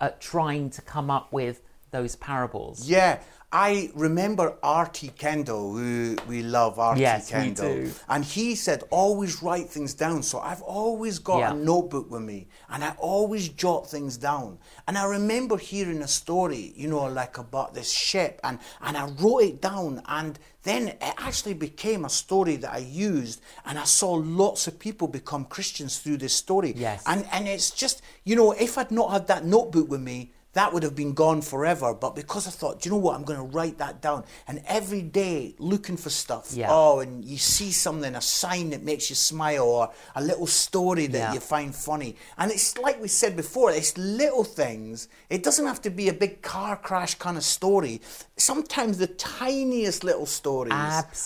at 0.00 0.20
trying 0.20 0.70
to 0.70 0.82
come 0.82 1.10
up 1.10 1.32
with 1.32 1.62
those 1.92 2.16
parables? 2.16 2.88
Yeah, 2.88 3.20
I 3.52 3.90
remember 3.94 4.56
R.T. 4.62 5.08
Kendall, 5.16 5.72
who 5.72 6.16
we 6.28 6.42
love, 6.42 6.78
R.T. 6.80 7.00
Yes, 7.00 7.30
Kendall. 7.30 7.90
And 8.08 8.24
he 8.24 8.56
said, 8.56 8.82
always 8.90 9.40
write 9.42 9.68
things 9.70 9.94
down. 9.94 10.22
So 10.24 10.40
I've 10.40 10.62
always 10.62 11.20
got 11.20 11.38
Yeah. 11.38 11.52
a 11.52 11.54
notebook 11.54 12.10
with 12.10 12.22
me 12.22 12.48
and 12.68 12.82
I 12.82 12.90
always 12.98 13.48
jot 13.48 13.88
things 13.88 14.16
down. 14.16 14.58
And 14.88 14.98
I 14.98 15.04
remember 15.04 15.56
hearing 15.58 16.02
a 16.02 16.08
story, 16.08 16.72
you 16.76 16.88
know, 16.88 17.04
like 17.06 17.38
about 17.38 17.72
this 17.72 17.90
ship 17.90 18.40
and, 18.42 18.58
and 18.82 18.96
I 18.96 19.06
wrote 19.20 19.42
it 19.44 19.62
down 19.62 20.02
and 20.06 20.38
then 20.64 20.88
it 20.88 20.98
actually 21.00 21.54
became 21.54 22.04
a 22.04 22.10
story 22.10 22.56
that 22.56 22.72
I 22.74 22.78
used 22.78 23.40
and 23.64 23.78
I 23.78 23.84
saw 23.84 24.10
lots 24.14 24.66
of 24.66 24.80
people 24.80 25.06
become 25.06 25.44
Christians 25.44 25.98
through 26.00 26.16
this 26.16 26.34
story. 26.34 26.74
Yes. 26.76 27.04
And 27.06 27.24
and 27.30 27.46
it's 27.46 27.70
just, 27.70 28.02
you 28.24 28.34
know, 28.34 28.50
if 28.50 28.76
I'd 28.76 28.90
not 28.90 29.12
had 29.12 29.28
that 29.28 29.44
notebook 29.44 29.88
with 29.88 30.00
me, 30.00 30.32
that 30.56 30.72
would 30.72 30.82
have 30.82 30.96
been 30.96 31.12
gone 31.12 31.42
forever. 31.42 31.92
But 31.92 32.16
because 32.16 32.46
I 32.46 32.50
thought, 32.50 32.80
do 32.80 32.88
you 32.88 32.94
know 32.94 33.00
what, 33.00 33.14
I'm 33.14 33.24
going 33.24 33.38
to 33.38 33.44
write 33.56 33.76
that 33.76 34.00
down. 34.00 34.24
And 34.48 34.62
every 34.66 35.02
day 35.02 35.54
looking 35.58 35.98
for 35.98 36.08
stuff. 36.08 36.46
Yeah. 36.54 36.68
Oh, 36.70 37.00
and 37.00 37.22
you 37.22 37.36
see 37.36 37.70
something, 37.72 38.14
a 38.14 38.22
sign 38.22 38.70
that 38.70 38.82
makes 38.82 39.10
you 39.10 39.16
smile, 39.16 39.64
or 39.64 39.90
a 40.14 40.22
little 40.22 40.46
story 40.46 41.06
that 41.08 41.18
Yeah. 41.18 41.32
you 41.34 41.40
find 41.40 41.74
funny. 41.74 42.16
And 42.38 42.50
it's 42.50 42.78
like 42.78 43.00
we 43.02 43.08
said 43.08 43.36
before, 43.36 43.70
it's 43.70 43.96
little 43.98 44.44
things. 44.44 45.08
It 45.28 45.42
doesn't 45.42 45.66
have 45.66 45.82
to 45.82 45.90
be 45.90 46.08
a 46.08 46.14
big 46.14 46.40
car 46.40 46.74
crash 46.76 47.14
kind 47.16 47.36
of 47.36 47.44
story. 47.44 48.00
Sometimes 48.38 48.96
the 48.96 49.08
tiniest 49.08 50.04
little 50.04 50.26
stories 50.26 50.72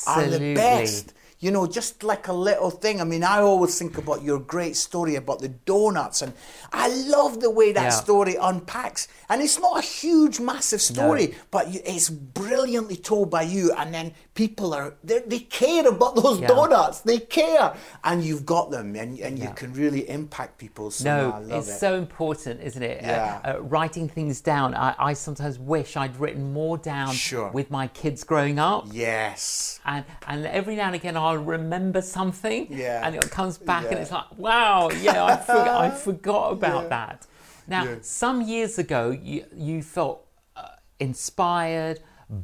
are 0.09 0.27
the 0.27 0.55
best. 0.55 1.15
You 1.41 1.51
know, 1.51 1.67
just 1.67 2.03
like 2.03 2.29
a 2.29 2.35
little 2.35 2.71
thing. 2.71 3.01
I 3.01 3.05
mean, 3.05 3.25
I 3.25 3.39
always 3.41 3.79
think 3.79 3.97
about 3.97 4.23
your 4.23 4.39
great 4.39 4.77
story 4.77 5.17
about 5.17 5.39
the 5.41 5.49
donuts, 5.49 6.21
and 6.21 6.35
I 6.71 6.89
love 6.89 7.41
the 7.41 7.49
way 7.51 7.73
that 7.73 7.83
Yeah. 7.85 7.89
story 7.91 8.37
unpacks. 8.39 9.09
And 9.31 9.41
it's 9.41 9.59
not 9.59 9.79
a 9.79 9.81
huge, 9.81 10.39
massive 10.39 10.83
story, 10.83 11.35
but 11.51 11.65
it's 11.75 12.11
brilliantly 12.11 12.97
told 12.97 13.31
by 13.31 13.43
you. 13.43 13.73
And 13.73 13.95
then 13.95 14.13
people 14.35 14.75
are 14.75 14.95
they 15.03 15.21
they 15.27 15.39
care 15.41 15.89
about 15.89 16.15
those 16.17 16.41
Yeah. 16.41 16.49
donuts. 16.49 17.01
They 17.01 17.21
care, 17.21 17.73
and 18.05 18.23
you've 18.23 18.45
got 18.45 18.71
them, 18.71 18.95
and 18.95 19.19
and 19.19 19.39
you 19.39 19.49
can 19.55 19.73
really 19.73 20.09
impact 20.11 20.59
people. 20.59 20.91
So 20.91 21.05
No, 21.05 21.31
I 21.31 21.39
love 21.39 21.59
it's 21.61 21.69
it. 21.69 21.79
so 21.79 21.95
important, 21.97 22.61
isn't 22.63 22.83
it? 22.83 23.03
Uh, 23.03 23.07
Yeah. 23.07 23.41
uh, 23.45 23.63
writing 23.63 24.09
things 24.11 24.43
down. 24.43 24.75
I, 24.75 24.95
I 24.99 25.13
sometimes 25.15 25.59
wish 25.59 25.97
I'd 25.97 26.17
written 26.21 26.53
more 26.53 26.77
down 26.77 27.15
Sure. 27.15 27.51
with 27.51 27.71
my 27.71 27.87
kids 27.89 28.25
growing 28.25 28.59
up. 28.59 28.89
yes. 28.93 29.81
And, 29.87 30.05
and 30.27 30.45
every 30.47 30.77
now 30.77 30.87
and 30.87 30.95
again 30.95 31.17
I'll 31.31 31.39
remember 31.39 32.03
something 32.03 32.67
Yeah. 32.71 33.03
and 33.07 33.15
it 33.15 33.31
comes 33.31 33.57
back 33.59 33.85
and 33.91 33.99
it's 34.01 34.11
like, 34.11 34.37
wow, 34.37 34.91
yeah, 34.91 35.25
I, 35.25 35.37
forgot, 35.37 35.81
I 35.81 35.91
forgot 36.09 36.53
about 36.53 36.83
Yeah. 36.85 36.89
that. 36.89 37.27
Now, 37.69 37.85
Yeah. 37.85 37.97
some 38.03 38.43
years 38.43 38.79
ago, 38.79 39.11
you, 39.11 39.45
you 39.55 39.83
felt 39.83 40.27
uh, 40.57 40.69
inspired, 40.99 42.01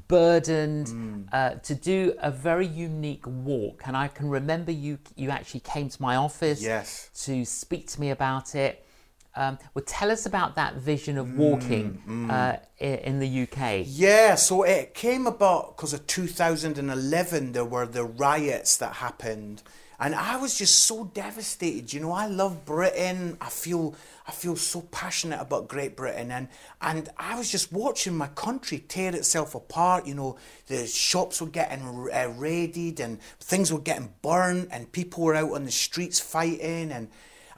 burdened 0.09 0.87
Mm. 0.87 1.29
uh, 1.33 1.55
to 1.69 1.75
do 1.75 2.15
a 2.19 2.31
very 2.31 2.67
unique 2.67 3.27
walk. 3.27 3.83
And 3.87 3.97
I 3.97 4.09
can 4.09 4.29
remember 4.29 4.71
you, 4.73 4.99
you 5.17 5.31
actually 5.31 5.61
came 5.61 5.89
to 5.89 6.01
my 6.03 6.17
office 6.17 6.63
Yes. 6.63 7.11
to 7.25 7.45
speak 7.45 7.89
to 7.93 8.01
me 8.01 8.11
about 8.11 8.55
it. 8.55 8.86
Um, 9.37 9.59
well, 9.75 9.85
tell 9.87 10.11
us 10.11 10.25
about 10.27 10.57
that 10.57 10.75
vision 10.77 11.17
Mm, 11.17 11.21
of 11.21 11.37
walking 11.37 12.03
Uh, 12.31 12.57
in 12.81 13.21
the 13.21 13.29
UK. 13.29 13.85
Yeah, 13.87 14.35
so 14.35 14.63
it 14.65 14.95
came 14.95 15.27
about 15.27 15.77
because 15.77 15.93
of 15.93 16.07
2011. 16.07 17.53
There 17.53 17.65
were 17.65 17.87
the 17.87 18.05
riots 18.05 18.77
that 18.79 18.95
happened, 18.95 19.63
and 20.01 20.15
I 20.15 20.37
was 20.37 20.57
just 20.59 20.79
so 20.81 21.05
devastated. 21.15 21.93
You 21.93 22.01
know, 22.01 22.13
I 22.13 22.27
love 22.27 22.65
Britain. 22.65 23.37
I 23.41 23.49
feel 23.51 23.95
I 24.29 24.33
feel 24.33 24.57
so 24.57 24.81
passionate 24.91 25.41
about 25.41 25.69
Great 25.69 25.95
Britain, 25.97 26.33
and 26.33 26.49
and 26.81 27.09
I 27.17 27.37
was 27.39 27.51
just 27.51 27.73
watching 27.73 28.17
my 28.17 28.29
country 28.29 28.79
tear 28.89 29.15
itself 29.15 29.55
apart. 29.55 30.07
You 30.07 30.15
know, 30.15 30.37
the 30.67 30.87
shops 30.87 31.41
were 31.41 31.47
getting 31.61 31.83
uh, 32.13 32.33
raided, 32.37 32.99
and 33.01 33.21
things 33.41 33.73
were 33.73 33.79
getting 33.81 34.15
burned, 34.23 34.69
and 34.73 34.91
people 34.91 35.23
were 35.25 35.35
out 35.37 35.53
on 35.53 35.65
the 35.65 35.71
streets 35.71 36.19
fighting, 36.21 36.91
and. 36.91 37.09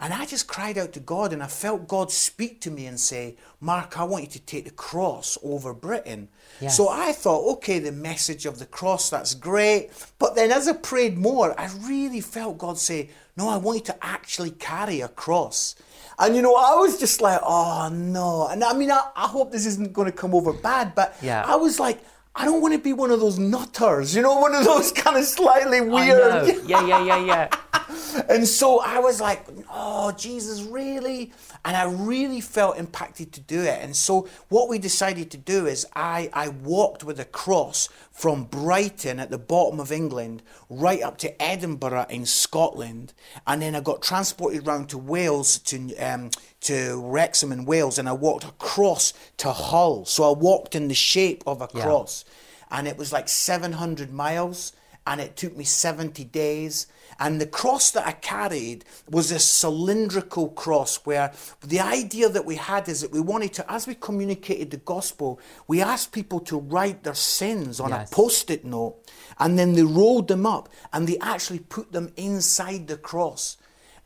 And 0.00 0.12
I 0.14 0.26
just 0.26 0.46
cried 0.46 0.78
out 0.78 0.92
to 0.92 1.00
God 1.00 1.32
and 1.32 1.42
I 1.42 1.46
felt 1.48 1.88
God 1.88 2.12
speak 2.12 2.60
to 2.62 2.70
me 2.70 2.86
and 2.86 2.98
say, 3.00 3.36
Mark, 3.60 3.98
I 3.98 4.04
want 4.04 4.24
you 4.24 4.30
to 4.30 4.40
take 4.40 4.64
the 4.64 4.70
cross 4.70 5.36
over 5.42 5.74
Britain. 5.74 6.28
Yes. 6.60 6.76
So 6.76 6.88
I 6.88 7.12
thought, 7.12 7.50
okay, 7.54 7.78
the 7.78 7.92
message 7.92 8.46
of 8.46 8.58
the 8.58 8.66
cross, 8.66 9.10
that's 9.10 9.34
great. 9.34 9.90
But 10.18 10.34
then 10.34 10.52
as 10.52 10.68
I 10.68 10.74
prayed 10.74 11.18
more, 11.18 11.58
I 11.58 11.68
really 11.82 12.20
felt 12.20 12.58
God 12.58 12.78
say, 12.78 13.10
no, 13.36 13.48
I 13.48 13.56
want 13.56 13.78
you 13.78 13.84
to 13.86 14.04
actually 14.04 14.50
carry 14.52 15.00
a 15.00 15.08
cross. 15.08 15.74
And 16.18 16.34
you 16.34 16.42
know, 16.42 16.54
I 16.56 16.74
was 16.76 16.98
just 16.98 17.20
like, 17.20 17.40
oh 17.42 17.88
no. 17.92 18.48
And 18.48 18.62
I 18.64 18.72
mean, 18.74 18.90
I, 18.90 19.02
I 19.16 19.26
hope 19.28 19.52
this 19.52 19.66
isn't 19.66 19.92
going 19.92 20.06
to 20.10 20.16
come 20.16 20.34
over 20.34 20.52
bad, 20.52 20.94
but 20.94 21.16
Yeah. 21.22 21.44
I 21.46 21.56
was 21.56 21.78
like, 21.78 22.00
I 22.34 22.44
don't 22.44 22.60
want 22.62 22.74
to 22.74 22.78
be 22.78 22.92
one 22.92 23.10
of 23.10 23.20
those 23.20 23.38
nutters, 23.38 24.14
you 24.14 24.22
know, 24.22 24.38
one 24.38 24.54
of 24.54 24.64
those 24.64 24.92
kind 24.92 25.16
of 25.16 25.24
slightly 25.24 25.80
weird. 25.80 26.46
Yeah, 26.66 26.86
yeah, 26.86 27.04
yeah, 27.04 27.24
yeah. 27.24 27.48
And 28.28 28.46
so 28.46 28.80
I 28.80 28.98
was 28.98 29.20
like, 29.20 29.46
oh, 29.70 30.12
Jesus, 30.12 30.62
really? 30.62 31.32
And 31.64 31.76
I 31.76 31.84
really 31.84 32.40
felt 32.40 32.76
impacted 32.76 33.32
to 33.32 33.40
do 33.40 33.60
it. 33.62 33.80
And 33.82 33.94
so 33.94 34.28
what 34.48 34.68
we 34.68 34.78
decided 34.78 35.30
to 35.32 35.36
do 35.36 35.66
is 35.66 35.86
I, 35.94 36.30
I 36.32 36.48
walked 36.48 37.04
with 37.04 37.20
a 37.20 37.24
cross 37.24 37.88
from 38.18 38.42
Brighton 38.42 39.20
at 39.20 39.30
the 39.30 39.38
bottom 39.38 39.78
of 39.78 39.92
England 39.92 40.42
right 40.68 41.00
up 41.02 41.18
to 41.18 41.40
Edinburgh 41.40 42.06
in 42.10 42.26
Scotland. 42.26 43.12
And 43.46 43.62
then 43.62 43.76
I 43.76 43.80
got 43.80 44.02
transported 44.02 44.66
round 44.66 44.88
to 44.88 44.98
Wales, 44.98 45.60
to, 45.60 45.96
um, 45.98 46.30
to 46.62 47.00
Wrexham 47.00 47.52
in 47.52 47.64
Wales, 47.64 47.96
and 47.96 48.08
I 48.08 48.12
walked 48.14 48.42
across 48.42 49.12
to 49.36 49.52
Hull. 49.52 50.04
So 50.04 50.28
I 50.28 50.36
walked 50.36 50.74
in 50.74 50.88
the 50.88 50.94
shape 50.94 51.44
of 51.46 51.62
a 51.62 51.68
Yeah. 51.72 51.82
cross. 51.82 52.24
And 52.72 52.88
it 52.88 52.98
was 52.98 53.12
like 53.12 53.28
700 53.28 54.12
miles 54.12 54.72
and 55.08 55.22
it 55.22 55.36
took 55.36 55.56
me 55.56 55.64
70 55.64 56.22
days. 56.24 56.86
And 57.18 57.40
the 57.40 57.46
cross 57.46 57.90
that 57.92 58.06
I 58.06 58.12
carried 58.12 58.84
was 59.08 59.32
a 59.32 59.38
cylindrical 59.38 60.50
cross 60.50 60.96
where 61.04 61.32
the 61.66 61.80
idea 61.80 62.28
that 62.28 62.44
we 62.44 62.56
had 62.56 62.88
is 62.88 63.00
that 63.00 63.10
we 63.10 63.18
wanted 63.18 63.54
to, 63.54 63.72
as 63.72 63.86
we 63.86 63.94
communicated 63.94 64.70
the 64.70 64.76
gospel, 64.76 65.40
we 65.66 65.80
asked 65.80 66.12
people 66.12 66.40
to 66.40 66.58
write 66.60 67.02
their 67.04 67.14
sins 67.14 67.80
on 67.80 67.88
Yes. 67.90 68.12
a 68.12 68.14
post 68.14 68.50
it 68.50 68.64
note 68.66 68.96
and 69.38 69.58
then 69.58 69.72
they 69.72 69.82
rolled 69.82 70.28
them 70.28 70.44
up 70.44 70.68
and 70.92 71.08
they 71.08 71.18
actually 71.20 71.60
put 71.60 71.90
them 71.90 72.12
inside 72.16 72.86
the 72.86 72.98
cross. 72.98 73.56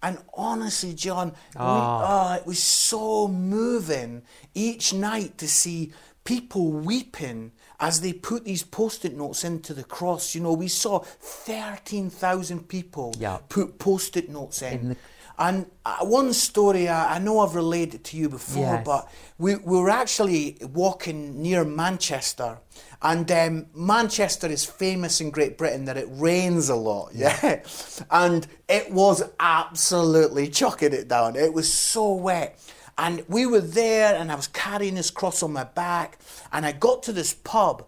And 0.04 0.18
honestly, 0.34 0.94
John, 0.94 1.30
we, 1.54 1.60
oh, 1.60 2.34
it 2.40 2.46
was 2.46 2.62
so 2.62 3.26
moving 3.28 4.22
each 4.54 4.94
night 4.94 5.36
to 5.38 5.48
see 5.48 5.92
people 6.24 6.70
weeping 6.72 7.52
as 7.82 8.00
they 8.00 8.12
put 8.12 8.44
these 8.44 8.62
post-it 8.62 9.14
notes 9.14 9.42
into 9.44 9.74
the 9.74 9.82
cross. 9.84 10.34
You 10.34 10.40
know, 10.40 10.52
we 10.54 10.68
saw 10.68 11.00
13,000 11.00 12.68
people 12.68 13.14
Yeah. 13.18 13.38
put 13.48 13.78
post-it 13.78 14.30
notes 14.30 14.62
in. 14.62 14.72
In 14.80 14.88
the- 14.90 14.96
and 15.38 15.66
uh, 15.84 16.04
one 16.04 16.32
story, 16.32 16.88
I, 16.88 17.16
I 17.16 17.18
know 17.18 17.40
I've 17.40 17.54
relayed 17.56 17.94
it 17.94 18.04
to 18.04 18.16
you 18.16 18.28
before, 18.28 18.74
Yes. 18.74 18.84
but 18.86 19.08
we, 19.38 19.56
we 19.56 19.78
were 19.78 19.90
actually 19.90 20.58
walking 20.72 21.42
near 21.42 21.64
Manchester. 21.64 22.58
And 23.00 23.30
um, 23.32 23.66
Manchester 23.74 24.46
is 24.46 24.64
famous 24.64 25.20
in 25.20 25.30
Great 25.30 25.58
Britain 25.58 25.86
that 25.86 25.96
it 25.96 26.06
rains 26.10 26.68
a 26.68 26.76
lot, 26.76 27.10
yeah. 27.14 27.62
and 28.10 28.46
it 28.68 28.92
was 28.92 29.24
absolutely 29.40 30.46
chucking 30.48 30.92
it 30.92 31.08
down. 31.08 31.34
It 31.34 31.52
was 31.52 31.72
so 31.72 32.12
wet. 32.14 32.56
And 33.02 33.24
we 33.28 33.46
were 33.46 33.60
there, 33.60 34.14
and 34.14 34.30
I 34.30 34.36
was 34.36 34.46
carrying 34.46 34.94
this 34.94 35.10
cross 35.10 35.42
on 35.42 35.52
my 35.52 35.64
back, 35.64 36.20
and 36.52 36.64
I 36.64 36.70
got 36.70 37.02
to 37.02 37.12
this 37.12 37.34
pub, 37.34 37.84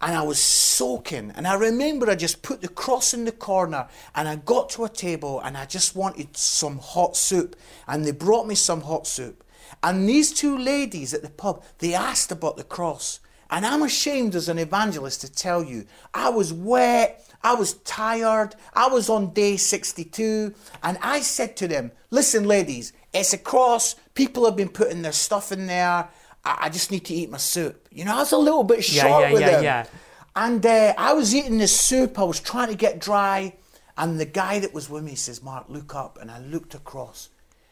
and 0.00 0.12
I 0.16 0.22
was 0.22 0.40
soaking. 0.40 1.30
And 1.36 1.46
I 1.46 1.54
remember 1.54 2.10
I 2.10 2.16
just 2.16 2.42
put 2.42 2.62
the 2.62 2.68
cross 2.68 3.14
in 3.14 3.26
the 3.26 3.32
corner 3.32 3.88
and 4.14 4.28
I 4.28 4.36
got 4.36 4.68
to 4.70 4.84
a 4.84 4.88
table 4.88 5.40
and 5.40 5.56
I 5.56 5.64
just 5.64 5.96
wanted 5.96 6.36
some 6.36 6.78
hot 6.78 7.16
soup. 7.16 7.56
And 7.88 8.04
they 8.04 8.10
brought 8.10 8.46
me 8.46 8.54
some 8.54 8.82
hot 8.82 9.06
soup. 9.06 9.42
And 9.82 10.06
these 10.06 10.34
two 10.34 10.58
ladies 10.58 11.14
at 11.14 11.22
the 11.22 11.30
pub, 11.30 11.64
they 11.78 11.94
asked 11.94 12.30
about 12.30 12.58
the 12.58 12.64
cross. 12.64 13.20
And 13.48 13.64
I'm 13.64 13.82
ashamed 13.82 14.34
as 14.34 14.48
an 14.48 14.58
evangelist 14.58 15.20
to 15.22 15.32
tell 15.32 15.62
you, 15.62 15.86
I 16.12 16.28
was 16.28 16.52
wet, 16.52 17.24
I 17.42 17.54
was 17.54 17.74
tired, 17.74 18.56
I 18.74 18.88
was 18.88 19.08
on 19.08 19.32
day 19.32 19.56
62. 19.56 20.52
And 20.82 20.98
I 21.00 21.20
said 21.20 21.56
to 21.58 21.68
them, 21.68 21.92
listen, 22.10 22.44
ladies, 22.44 22.92
it's 23.14 23.32
a 23.32 23.38
cross. 23.38 23.94
People 24.16 24.44
have 24.46 24.56
been 24.56 24.70
putting 24.70 25.02
their 25.02 25.12
stuff 25.12 25.52
in 25.52 25.66
there. 25.68 25.86
I 25.86 26.08
I 26.44 26.68
just 26.70 26.90
need 26.90 27.04
to 27.06 27.14
eat 27.14 27.30
my 27.30 27.38
soup. 27.38 27.88
You 27.92 28.04
know, 28.04 28.14
I 28.16 28.18
was 28.20 28.32
a 28.32 28.38
little 28.38 28.64
bit 28.64 28.80
Yeah, 28.92 29.02
short 29.02 29.22
yeah, 29.22 29.32
with 29.32 29.40
yeah, 29.42 29.50
them. 29.52 29.64
yeah. 29.64 29.86
And 30.34 30.66
uh, 30.66 30.94
I 30.98 31.12
was 31.14 31.34
eating 31.34 31.58
this 31.58 31.78
soup. 31.88 32.18
I 32.18 32.24
was 32.24 32.40
trying 32.40 32.68
to 32.68 32.76
get 32.76 32.98
dry. 33.00 33.54
And 33.98 34.20
the 34.20 34.26
guy 34.26 34.58
that 34.60 34.74
was 34.74 34.90
with 34.90 35.02
me 35.04 35.14
says, 35.14 35.42
Mark, 35.42 35.66
look 35.68 35.94
up. 35.94 36.18
And 36.20 36.30
I 36.30 36.38
looked 36.40 36.74
across. 36.74 37.30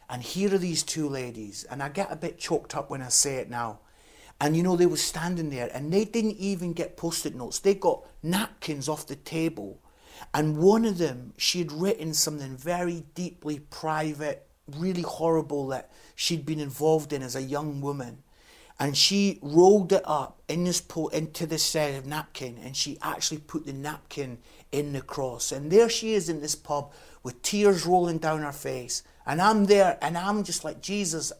And 0.09 0.21
here 0.23 0.53
are 0.53 0.57
these 0.57 0.83
two 0.83 1.07
ladies. 1.09 1.65
And 1.69 1.81
I 1.83 1.89
get 1.89 2.11
a 2.11 2.15
bit 2.15 2.37
choked 2.39 2.75
up 2.75 2.89
when 2.89 3.01
I 3.01 3.09
say 3.09 3.35
it 3.37 3.49
now. 3.49 3.79
And 4.41 4.57
you 4.57 4.63
know, 4.63 4.75
they 4.75 4.85
were 4.87 4.97
standing 4.97 5.49
there 5.49 5.69
and 5.73 5.93
they 5.93 6.03
didn't 6.05 6.37
even 6.37 6.73
get 6.73 6.97
post 6.97 7.25
it 7.25 7.35
notes. 7.35 7.59
They 7.59 7.73
got 7.75 8.03
napkins 8.23 8.89
off 8.89 9.07
the 9.07 9.15
table. 9.15 9.79
And 10.33 10.57
one 10.57 10.85
of 10.85 10.97
them, 10.97 11.33
she 11.37 11.59
had 11.59 11.71
written 11.71 12.13
something 12.13 12.57
very 12.57 13.05
deeply 13.15 13.59
private, 13.59 14.44
really 14.67 15.01
horrible 15.01 15.67
that 15.67 15.91
she'd 16.15 16.45
been 16.45 16.59
involved 16.59 17.13
in 17.13 17.21
as 17.21 17.35
a 17.35 17.41
young 17.41 17.81
woman. 17.81 18.23
And 18.77 18.97
she 18.97 19.39
rolled 19.41 19.93
it 19.93 20.03
up 20.05 20.41
in 20.49 20.65
this 20.65 20.81
po- 20.81 21.07
into 21.07 21.45
this 21.45 21.63
set 21.63 21.95
of 21.95 22.05
napkin, 22.05 22.57
and 22.61 22.75
she 22.75 22.97
actually 23.01 23.37
put 23.37 23.65
the 23.65 23.71
napkin 23.73 24.39
in 24.71 24.91
the 24.91 25.01
cross. 25.01 25.53
And 25.53 25.71
there 25.71 25.87
she 25.87 26.13
is 26.13 26.27
in 26.27 26.41
this 26.41 26.55
pub 26.55 26.91
with 27.23 27.41
tears 27.41 27.85
rolling 27.85 28.17
down 28.17 28.41
her 28.41 28.51
face. 28.51 29.01
And 29.25 29.41
I'm 29.41 29.65
there, 29.65 29.97
and 30.01 30.17
I'm 30.17 30.43
just 30.43 30.65
like 30.65 30.81
Jesus. 30.81 31.31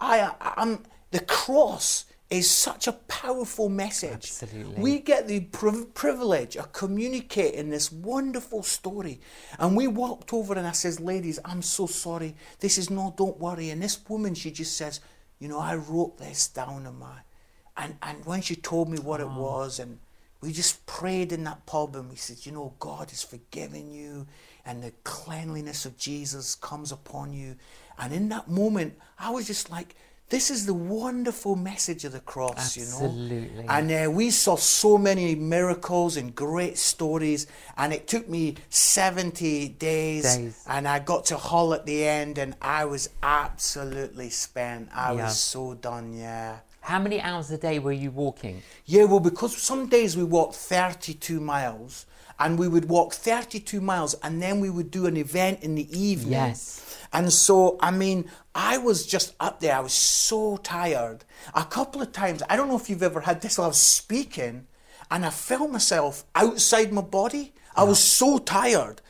I, 0.00 0.34
I'm 0.40 0.84
the 1.10 1.20
cross 1.20 2.04
is 2.30 2.50
such 2.50 2.86
a 2.86 2.92
powerful 2.92 3.68
message. 3.68 4.12
Absolutely. 4.12 4.82
We 4.82 4.98
get 4.98 5.28
the 5.28 5.40
priv- 5.40 5.92
privilege 5.94 6.56
of 6.56 6.72
communicating 6.72 7.70
this 7.70 7.92
wonderful 7.92 8.62
story. 8.62 9.20
And 9.58 9.76
we 9.76 9.86
walked 9.86 10.32
over 10.32 10.54
and 10.54 10.66
I 10.66 10.72
says, 10.72 11.00
ladies, 11.00 11.38
I'm 11.44 11.62
so 11.62 11.86
sorry. 11.86 12.34
This 12.60 12.78
is 12.78 12.90
no, 12.90 13.14
don't 13.16 13.38
worry. 13.38 13.70
And 13.70 13.82
this 13.82 14.00
woman, 14.08 14.34
she 14.34 14.50
just 14.50 14.76
says, 14.76 15.00
you 15.38 15.48
know, 15.48 15.58
I 15.58 15.74
wrote 15.76 16.18
this 16.18 16.48
down 16.48 16.86
in 16.86 16.98
my, 16.98 17.18
and, 17.76 17.96
and 18.02 18.24
when 18.24 18.40
she 18.40 18.56
told 18.56 18.88
me 18.88 18.98
what 18.98 19.20
it 19.20 19.28
was 19.28 19.78
and 19.78 19.98
we 20.40 20.52
just 20.52 20.84
prayed 20.86 21.32
in 21.32 21.44
that 21.44 21.66
pub 21.66 21.96
and 21.96 22.08
we 22.08 22.16
said, 22.16 22.44
you 22.46 22.52
know, 22.52 22.74
God 22.78 23.12
is 23.12 23.22
forgiving 23.22 23.90
you 23.90 24.26
and 24.64 24.82
the 24.82 24.92
cleanliness 25.04 25.84
of 25.84 25.96
Jesus 25.98 26.54
comes 26.54 26.92
upon 26.92 27.32
you. 27.32 27.56
And 27.98 28.12
in 28.12 28.28
that 28.30 28.48
moment, 28.48 28.98
I 29.18 29.30
was 29.30 29.46
just 29.46 29.70
like, 29.70 29.94
this 30.30 30.50
is 30.50 30.66
the 30.66 30.74
wonderful 30.74 31.54
message 31.54 32.04
of 32.04 32.12
the 32.12 32.20
cross, 32.20 32.76
you 32.76 32.84
know. 32.84 33.04
Absolutely. 33.06 33.66
And 33.68 33.92
uh, 33.92 34.10
we 34.10 34.30
saw 34.30 34.56
so 34.56 34.96
many 34.98 35.34
miracles 35.34 36.16
and 36.16 36.34
great 36.34 36.78
stories. 36.78 37.46
And 37.76 37.92
it 37.92 38.08
took 38.08 38.28
me 38.28 38.56
70 38.70 39.68
days, 39.68 40.22
Days. 40.36 40.64
And 40.66 40.88
I 40.88 40.98
got 40.98 41.24
to 41.26 41.36
Hull 41.36 41.74
at 41.74 41.84
the 41.86 42.06
end, 42.06 42.38
and 42.38 42.56
I 42.62 42.84
was 42.84 43.10
absolutely 43.22 44.30
spent. 44.30 44.88
I 44.94 45.12
Yeah. 45.12 45.24
was 45.24 45.38
so 45.38 45.74
done, 45.74 46.12
yeah. 46.14 46.58
How 46.80 46.98
many 46.98 47.20
hours 47.20 47.50
a 47.50 47.56
day 47.58 47.78
were 47.78 47.92
you 47.92 48.10
walking? 48.10 48.62
Yeah, 48.84 49.04
well, 49.04 49.20
because 49.20 49.56
some 49.56 49.88
days 49.88 50.16
we 50.16 50.24
walked 50.24 50.54
32 50.56 51.40
miles, 51.40 52.06
and 52.38 52.58
we 52.58 52.68
would 52.68 52.88
walk 52.88 53.12
32 53.14 53.80
miles, 53.80 54.14
and 54.22 54.42
then 54.42 54.60
we 54.60 54.70
would 54.70 54.90
do 54.90 55.06
an 55.06 55.16
event 55.16 55.62
in 55.62 55.74
the 55.74 55.88
evening. 55.98 56.32
Yes. 56.32 56.98
And 57.12 57.32
so, 57.32 57.78
I 57.80 57.90
mean, 57.92 58.28
I 58.54 58.78
was 58.78 59.06
just 59.06 59.34
up 59.38 59.60
there. 59.60 59.76
I 59.76 59.80
was 59.80 59.92
so 59.92 60.56
tired. 60.56 61.24
A 61.54 61.64
couple 61.64 62.02
of 62.02 62.10
times, 62.12 62.42
I 62.48 62.56
don't 62.56 62.68
know 62.68 62.76
if 62.76 62.90
you've 62.90 63.02
ever 63.04 63.20
had 63.20 63.40
this, 63.40 63.58
I 63.58 63.66
was 63.68 63.78
speaking, 63.78 64.66
and 65.10 65.24
I 65.24 65.30
felt 65.30 65.70
myself 65.70 66.24
outside 66.34 66.92
my 66.92 67.02
body. 67.02 67.52
I 67.76 67.84
was 67.84 67.98
so 68.00 68.38
tired. 68.38 69.00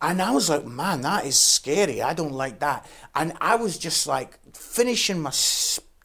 And 0.00 0.20
I 0.20 0.32
was 0.32 0.50
like, 0.50 0.64
man, 0.66 1.02
that 1.02 1.24
is 1.26 1.38
scary. 1.38 2.02
I 2.02 2.14
don't 2.14 2.32
like 2.32 2.58
that. 2.58 2.84
And 3.14 3.32
I 3.40 3.54
was 3.54 3.78
just 3.78 4.08
like 4.08 4.38
finishing 4.56 5.20
my 5.20 5.32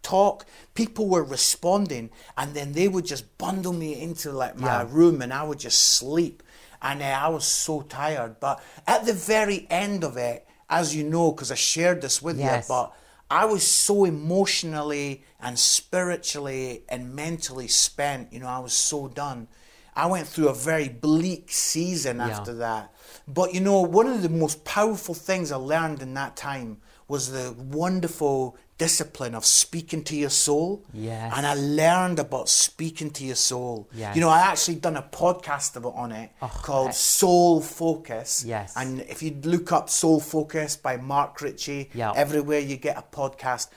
talk. 0.03 0.45
People 0.75 1.07
were 1.07 1.23
responding, 1.23 2.11
and 2.37 2.53
then 2.53 2.73
they 2.73 2.87
would 2.87 3.05
just 3.07 3.35
bundle 3.39 3.73
me 3.73 3.99
into 3.99 4.31
like 4.31 4.59
my 4.59 4.67
Yeah. 4.83 4.87
room, 4.89 5.23
and 5.23 5.33
I 5.33 5.41
would 5.43 5.57
just 5.59 5.79
sleep. 5.79 6.43
And 6.81 7.01
uh, 7.01 7.05
I 7.05 7.27
was 7.29 7.45
so 7.45 7.81
tired. 7.81 8.39
But 8.39 8.61
at 8.85 9.05
the 9.05 9.13
very 9.13 9.67
end 9.69 10.03
of 10.03 10.17
it, 10.17 10.47
as 10.69 10.95
you 10.95 11.03
know, 11.03 11.31
because 11.31 11.51
I 11.51 11.55
shared 11.55 12.01
this 12.01 12.21
with 12.21 12.37
Yes. 12.39 12.67
you, 12.67 12.75
but 12.75 12.93
I 13.29 13.45
was 13.45 13.65
so 13.65 14.05
emotionally 14.05 15.23
and 15.39 15.57
spiritually 15.59 16.83
and 16.89 17.13
mentally 17.15 17.67
spent. 17.67 18.31
You 18.31 18.39
know, 18.39 18.47
I 18.47 18.59
was 18.59 18.73
so 18.73 19.07
done. 19.07 19.47
I 19.95 20.05
went 20.05 20.27
through 20.27 20.49
a 20.49 20.53
very 20.53 20.89
bleak 20.89 21.51
season 21.51 22.17
Yeah. 22.17 22.27
after 22.27 22.53
that. 22.55 22.93
But 23.27 23.53
you 23.53 23.61
know, 23.61 23.81
one 23.81 24.07
of 24.07 24.21
the 24.21 24.29
most 24.29 24.63
powerful 24.63 25.15
things 25.15 25.51
I 25.51 25.55
learned 25.57 26.01
in 26.01 26.13
that 26.13 26.35
time 26.35 26.77
was 27.07 27.31
the 27.31 27.53
wonderful 27.57 28.57
discipline 28.77 29.33
of 29.35 29.43
speaking 29.45 30.03
to 30.03 30.15
your 30.15 30.29
soul. 30.29 30.83
Yes. 30.93 31.33
And 31.35 31.45
I 31.47 31.53
learned 31.55 32.19
about 32.19 32.47
speaking 32.49 33.09
to 33.11 33.23
your 33.25 33.35
soul. 33.35 33.89
Yes. 33.93 34.15
You 34.15 34.21
know, 34.21 34.29
I 34.29 34.39
actually 34.41 34.75
done 34.75 34.95
a 34.97 35.01
podcast 35.01 35.75
about 35.75 35.95
on 35.95 36.11
it 36.11 36.31
Oh, 36.41 36.47
called. 36.47 36.93
Soul 36.93 37.61
Focus. 37.61 38.43
Yes. 38.45 38.73
And 38.75 39.01
if 39.01 39.23
you 39.23 39.35
look 39.43 39.71
up 39.71 39.89
Soul 39.89 40.19
Focus 40.19 40.75
by 40.75 40.97
Mark 40.97 41.41
Ritchie, 41.41 41.89
Yeah. 41.93 42.13
everywhere 42.15 42.59
you 42.59 42.77
get 42.77 42.97
a 42.97 43.03
podcast. 43.15 43.67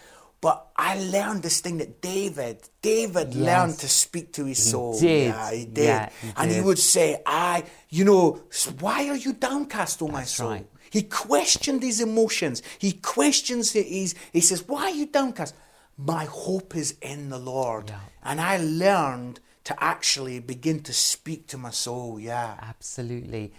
But 0.42 0.68
I 0.74 0.98
learned 0.98 1.42
this 1.42 1.60
thing 1.60 1.76
that 1.78 2.00
David, 2.00 2.66
David 2.80 3.34
Yes. 3.34 3.44
learned 3.46 3.78
to 3.80 3.88
speak 3.88 4.32
to 4.34 4.46
his 4.46 4.70
soul. 4.70 4.98
did. 4.98 5.28
Yeah, 5.28 5.50
he 5.52 5.64
did. 5.66 5.84
Yeah, 5.84 6.08
he 6.22 6.32
and 6.36 6.50
he 6.50 6.60
would 6.62 6.78
say, 6.78 7.20
I, 7.26 7.64
you 7.90 8.06
know, 8.06 8.40
why 8.80 9.08
are 9.10 9.16
you 9.16 9.34
downcast, 9.34 10.00
O 10.00 10.08
my 10.08 10.20
That's 10.20 10.32
soul? 10.32 10.50
right. 10.50 10.66
He 10.90 11.02
questioned 11.02 11.82
his 11.82 12.00
emotions. 12.00 12.62
He 12.78 12.92
questions 12.92 13.72
his, 13.72 14.14
he 14.32 14.40
says, 14.40 14.66
Why 14.68 14.82
are 14.84 14.90
you 14.90 15.06
downcast? 15.06 15.54
My 15.96 16.24
hope 16.24 16.74
is 16.76 16.96
in 17.00 17.28
the 17.30 17.38
Lord. 17.38 17.88
Yeah. 17.90 18.00
And 18.22 18.40
I 18.40 18.56
learned 18.58 19.40
to 19.64 19.82
actually 19.82 20.40
begin 20.40 20.82
to 20.82 20.92
speak 20.92 21.46
to 21.48 21.58
my 21.58 21.70
soul. 21.70 22.18
Yeah. 22.18 22.56
Absolutely. 22.60 23.52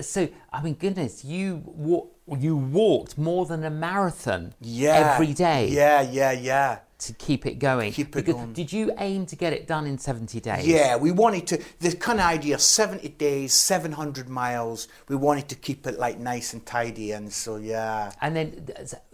So, 0.00 0.28
I 0.52 0.62
mean, 0.62 0.74
goodness, 0.74 1.24
you 1.24 1.62
wa- 1.64 2.06
you 2.38 2.56
walked 2.56 3.16
more 3.18 3.46
than 3.46 3.64
a 3.64 3.70
marathon 3.70 4.54
Yeah. 4.60 5.12
every 5.14 5.32
day 5.34 5.68
Yeah, 5.68 6.00
yeah, 6.02 6.32
yeah. 6.32 6.78
To 6.98 7.12
keep 7.14 7.46
it 7.46 7.58
going. 7.60 7.92
Keep 7.92 8.16
it 8.16 8.26
going. 8.26 8.52
Did 8.52 8.72
you 8.72 8.92
aim 8.98 9.24
to 9.26 9.36
get 9.36 9.52
it 9.52 9.68
done 9.68 9.86
in 9.86 9.98
70 9.98 10.40
days? 10.40 10.66
Yeah, 10.66 10.96
we 10.96 11.12
wanted 11.12 11.46
to, 11.48 11.62
the 11.78 11.94
kind 11.96 12.18
of 12.18 12.26
idea 12.26 12.58
70 12.58 13.08
days, 13.10 13.52
700 13.54 14.28
miles, 14.28 14.88
we 15.08 15.14
wanted 15.14 15.48
to 15.48 15.54
keep 15.54 15.86
it 15.86 15.98
like 15.98 16.18
nice 16.18 16.52
and 16.54 16.66
tidy. 16.66 17.12
And 17.12 17.32
so, 17.32 17.56
yeah. 17.56 18.10
And 18.20 18.34
then, 18.34 18.66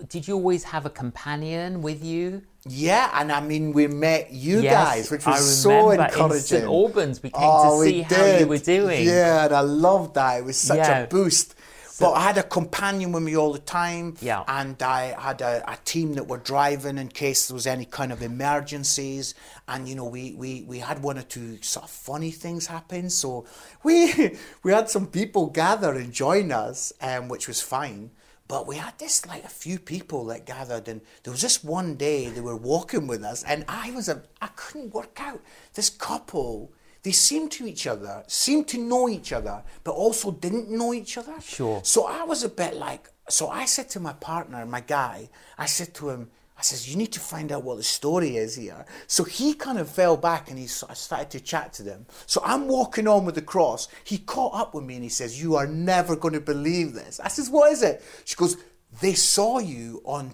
did 0.09 0.27
you 0.27 0.35
always 0.35 0.65
have 0.65 0.87
a 0.87 0.91
companion 0.91 1.83
with 1.83 2.03
you? 2.03 2.43
Yeah, 2.67 3.11
and 3.21 3.31
I 3.31 3.41
mean, 3.43 3.75
we 3.75 3.87
met 3.87 4.31
you 4.33 4.63
Yes, 4.63 4.73
guys, 4.73 5.11
which 5.11 5.27
was 5.27 5.37
I 5.37 5.41
so 5.41 5.91
encouraging. 5.91 6.37
in. 6.37 6.41
St 6.41 6.65
Albans, 6.65 7.23
we 7.23 7.29
came 7.29 7.43
Oh, 7.45 7.75
to 7.75 7.81
we 7.81 7.91
see 7.91 8.03
how 8.03 8.25
you 8.25 8.39
did. 8.39 8.49
were 8.49 8.57
doing. 8.59 9.05
Yeah, 9.07 9.45
and 9.45 9.55
I 9.55 9.61
loved 9.61 10.15
that. 10.15 10.39
It 10.39 10.45
was 10.47 10.57
such 10.57 10.79
Yeah. 10.79 11.01
a 11.01 11.07
boost. 11.07 11.55
But 12.01 12.13
I 12.13 12.23
had 12.23 12.39
a 12.39 12.43
companion 12.43 13.13
with 13.13 13.23
me 13.23 13.37
all 13.37 13.53
the 13.53 13.59
time. 13.59 14.17
Yeah. 14.21 14.45
And 14.49 14.81
I 14.83 15.15
had 15.19 15.41
a, 15.41 15.63
a 15.71 15.77
team 15.85 16.15
that 16.15 16.27
were 16.27 16.39
driving 16.39 16.99
in 16.99 17.09
case 17.09 17.49
there 17.49 17.55
was 17.55 17.67
any 17.67 17.85
kind 17.85 18.13
of 18.13 18.23
emergencies. 18.23 19.35
And, 19.69 19.89
you 19.89 19.95
know, 19.95 20.05
we, 20.05 20.33
we, 20.35 20.63
we 20.63 20.79
had 20.79 21.03
one 21.03 21.19
or 21.19 21.23
two 21.23 21.63
sort 21.63 21.85
of 21.85 21.91
funny 21.91 22.31
things 22.31 22.67
happen. 22.67 23.11
So 23.11 23.47
we, 23.83 24.37
we 24.63 24.73
had 24.73 24.91
some 24.91 25.07
people 25.07 25.47
gather 25.47 25.93
and 25.93 26.13
join 26.13 26.53
us, 26.53 26.93
um, 27.01 27.29
which 27.29 27.49
was 27.49 27.61
fine. 27.61 28.11
But 28.47 28.67
we 28.67 28.77
had 28.77 28.99
this 28.99 29.25
like 29.27 29.45
a 29.45 29.49
few 29.49 29.79
people 29.79 30.27
that 30.27 30.45
gathered, 30.45 30.87
and 30.87 31.01
there 31.23 31.33
was 31.33 31.41
this 31.41 31.65
one 31.65 31.95
day 31.95 32.29
they 32.29 32.43
were 32.43 32.57
walking 32.57 33.07
with 33.07 33.25
us, 33.25 33.43
and 33.43 33.65
I 33.69 33.91
was 33.93 34.07
a 34.07 34.23
I 34.43 34.49
couldn't 34.49 34.93
work 34.93 35.19
out 35.19 35.41
this 35.73 35.89
couple. 35.89 36.71
They 37.05 37.13
seemed 37.13 37.53
to 37.53 37.67
each 37.67 37.87
other, 37.87 38.25
seemed 38.27 38.67
to 38.69 38.79
know 38.79 39.09
each 39.09 39.33
other, 39.33 39.63
but 39.85 39.93
also 39.93 40.33
didn't 40.33 40.71
know 40.71 40.93
each 40.95 41.19
other. 41.19 41.39
Sure. 41.41 41.81
So 41.85 42.07
I 42.07 42.25
was 42.25 42.43
a 42.43 42.49
bit 42.49 42.75
like, 42.75 43.11
so 43.29 43.49
I 43.49 43.67
said 43.67 43.91
to 43.91 44.01
my 44.01 44.15
partner, 44.15 44.65
my 44.65 44.81
guy, 44.81 45.29
I 45.59 45.67
said 45.67 45.95
to 45.95 46.09
him, 46.11 46.31
I 46.57 46.63
says, 46.63 46.89
you 46.89 46.97
need 46.97 47.13
to 47.13 47.21
find 47.21 47.53
out 47.53 47.63
what 47.63 47.77
the 47.77 47.83
story 47.83 48.37
is 48.37 48.55
here. 48.57 48.87
So 49.07 49.23
he 49.23 49.53
kind 49.53 49.79
of 49.79 49.89
fell 49.89 50.17
back 50.17 50.49
and 50.49 50.59
he 50.59 50.67
sort 50.67 50.93
of 50.93 50.99
started 50.99 51.31
to 51.31 51.41
chat 51.41 51.75
to 51.75 51.83
them. 51.83 52.07
So 52.27 52.41
I'm 52.43 52.69
walking 52.69 53.07
on 53.07 53.27
with 53.27 53.35
the 53.35 53.43
cross. 53.43 53.89
He 54.05 54.19
caught 54.19 54.55
up 54.55 54.73
with 54.73 54.85
me 54.85 54.95
and 54.95 55.03
he 55.03 55.11
says, 55.11 55.43
you 55.43 55.57
are 55.57 55.67
never 55.67 56.17
going 56.17 56.35
to 56.35 56.41
believe 56.41 56.95
this. 56.95 57.21
I 57.21 57.29
says, 57.29 57.51
what 57.51 57.71
is 57.71 57.83
it? 57.83 58.03
She 58.25 58.37
goes, 58.37 58.57
they 59.03 59.15
saw 59.15 59.59
you 59.59 60.01
on 60.05 60.33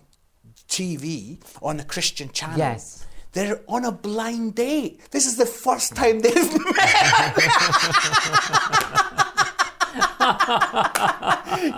TV, 0.69 1.41
on 1.63 1.81
a 1.81 1.85
Christian 1.85 2.31
channel. 2.31 2.59
Yes. 2.59 3.07
They're 3.33 3.61
on 3.69 3.85
a 3.85 3.93
blind 3.93 4.57
date. 4.57 5.01
This 5.11 5.27
is 5.27 5.37
the 5.37 5.47
first 5.47 5.95
time 5.95 6.21
they've 6.21 6.35
met. 6.77 7.35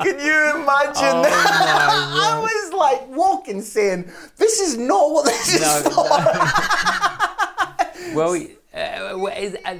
Can 0.03 0.19
you 0.21 0.51
imagine 0.57 1.17
Oh, 1.17 1.23
that? 1.23 1.89
I 2.25 2.39
was 2.41 2.73
like 2.73 3.09
walking 3.17 3.61
saying, 3.63 4.11
This 4.37 4.61
is 4.61 4.77
not 4.77 5.11
what 5.11 5.25
this 5.27 5.61
No, 5.61 5.77
is 5.77 5.83
for. 5.95 6.09
Well, 8.15 8.35
uh, 8.75 9.19
what 9.19 9.39
is, 9.39 9.57
uh, 9.65 9.75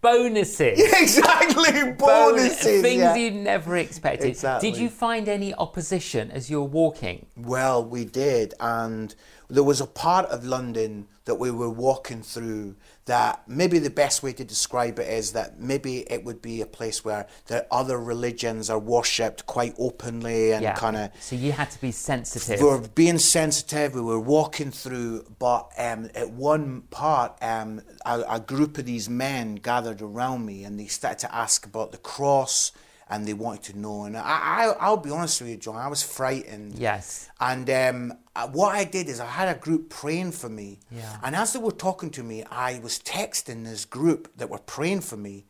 bonuses. 0.00 0.78
exactly. 1.00 1.72
Bonus- 1.72 1.96
Bonuses. 1.98 2.82
things 2.82 3.00
yeah. 3.00 3.14
you 3.14 3.30
never 3.30 3.76
expected. 3.76 4.28
Exactly. 4.28 4.70
Did 4.70 4.80
you 4.80 4.88
find 4.88 5.28
any 5.28 5.54
opposition 5.54 6.30
as 6.30 6.50
you 6.50 6.60
were 6.60 6.68
walking? 6.68 7.26
Well, 7.36 7.84
we 7.84 8.04
did, 8.04 8.54
and 8.60 9.14
there 9.48 9.64
was 9.64 9.80
a 9.80 9.86
part 9.86 10.26
of 10.26 10.44
London 10.44 11.08
that 11.28 11.36
we 11.36 11.50
were 11.50 11.68
walking 11.70 12.22
through 12.22 12.74
that 13.04 13.46
maybe 13.46 13.78
the 13.78 13.90
best 13.90 14.22
way 14.22 14.32
to 14.32 14.44
describe 14.44 14.98
it 14.98 15.08
is 15.08 15.32
that 15.32 15.60
maybe 15.60 16.00
it 16.10 16.24
would 16.24 16.40
be 16.42 16.60
a 16.60 16.66
place 16.66 17.04
where 17.04 17.26
the 17.46 17.66
other 17.70 17.98
religions 17.98 18.68
are 18.70 18.78
worshipped 18.78 19.46
quite 19.46 19.74
openly 19.78 20.52
and 20.52 20.62
Yeah. 20.62 20.74
kind 20.74 20.96
of 20.96 21.10
So 21.20 21.36
you 21.36 21.52
had 21.52 21.70
to 21.70 21.80
be 21.80 21.92
sensitive. 21.92 22.60
we 22.60 22.66
were 22.66 22.80
being 22.88 23.18
sensitive. 23.18 23.94
We 23.94 24.00
were 24.00 24.18
walking 24.20 24.70
through, 24.70 25.24
but 25.38 25.70
um, 25.78 26.10
at 26.14 26.30
one 26.30 26.82
part, 26.90 27.36
um, 27.42 27.82
a, 28.04 28.24
a 28.36 28.40
group 28.40 28.78
of 28.78 28.84
these 28.86 29.08
men 29.08 29.56
gathered 29.56 30.00
around 30.02 30.44
me, 30.46 30.64
and 30.64 30.78
they 30.80 30.86
started 30.86 31.18
to 31.20 31.34
ask 31.34 31.64
about 31.66 31.92
the 31.92 31.98
cross 31.98 32.72
and 33.10 33.26
they 33.26 33.34
wanted 33.34 33.62
to 33.72 33.78
know. 33.78 34.04
And 34.04 34.16
I, 34.16 34.20
I 34.22 34.74
I'll 34.80 34.96
be 34.96 35.10
honest 35.10 35.40
with 35.40 35.50
you, 35.50 35.56
John, 35.56 35.76
I 35.76 35.88
was 35.88 36.02
frightened. 36.02 36.74
Yes. 36.78 37.28
And 37.40 37.68
um, 37.70 38.12
what 38.52 38.74
I 38.74 38.84
did 38.84 39.08
is 39.08 39.20
I 39.20 39.26
had 39.26 39.48
a 39.54 39.58
group 39.58 39.88
praying 39.90 40.32
for 40.32 40.48
me. 40.48 40.80
Yeah. 40.90 41.16
And 41.22 41.34
as 41.34 41.52
they 41.52 41.58
were 41.58 41.72
talking 41.72 42.10
to 42.10 42.22
me, 42.22 42.44
I 42.50 42.80
was 42.80 42.98
texting 42.98 43.64
this 43.64 43.84
group 43.84 44.30
that 44.36 44.50
were 44.50 44.58
praying 44.58 45.00
for 45.00 45.16
me. 45.16 45.46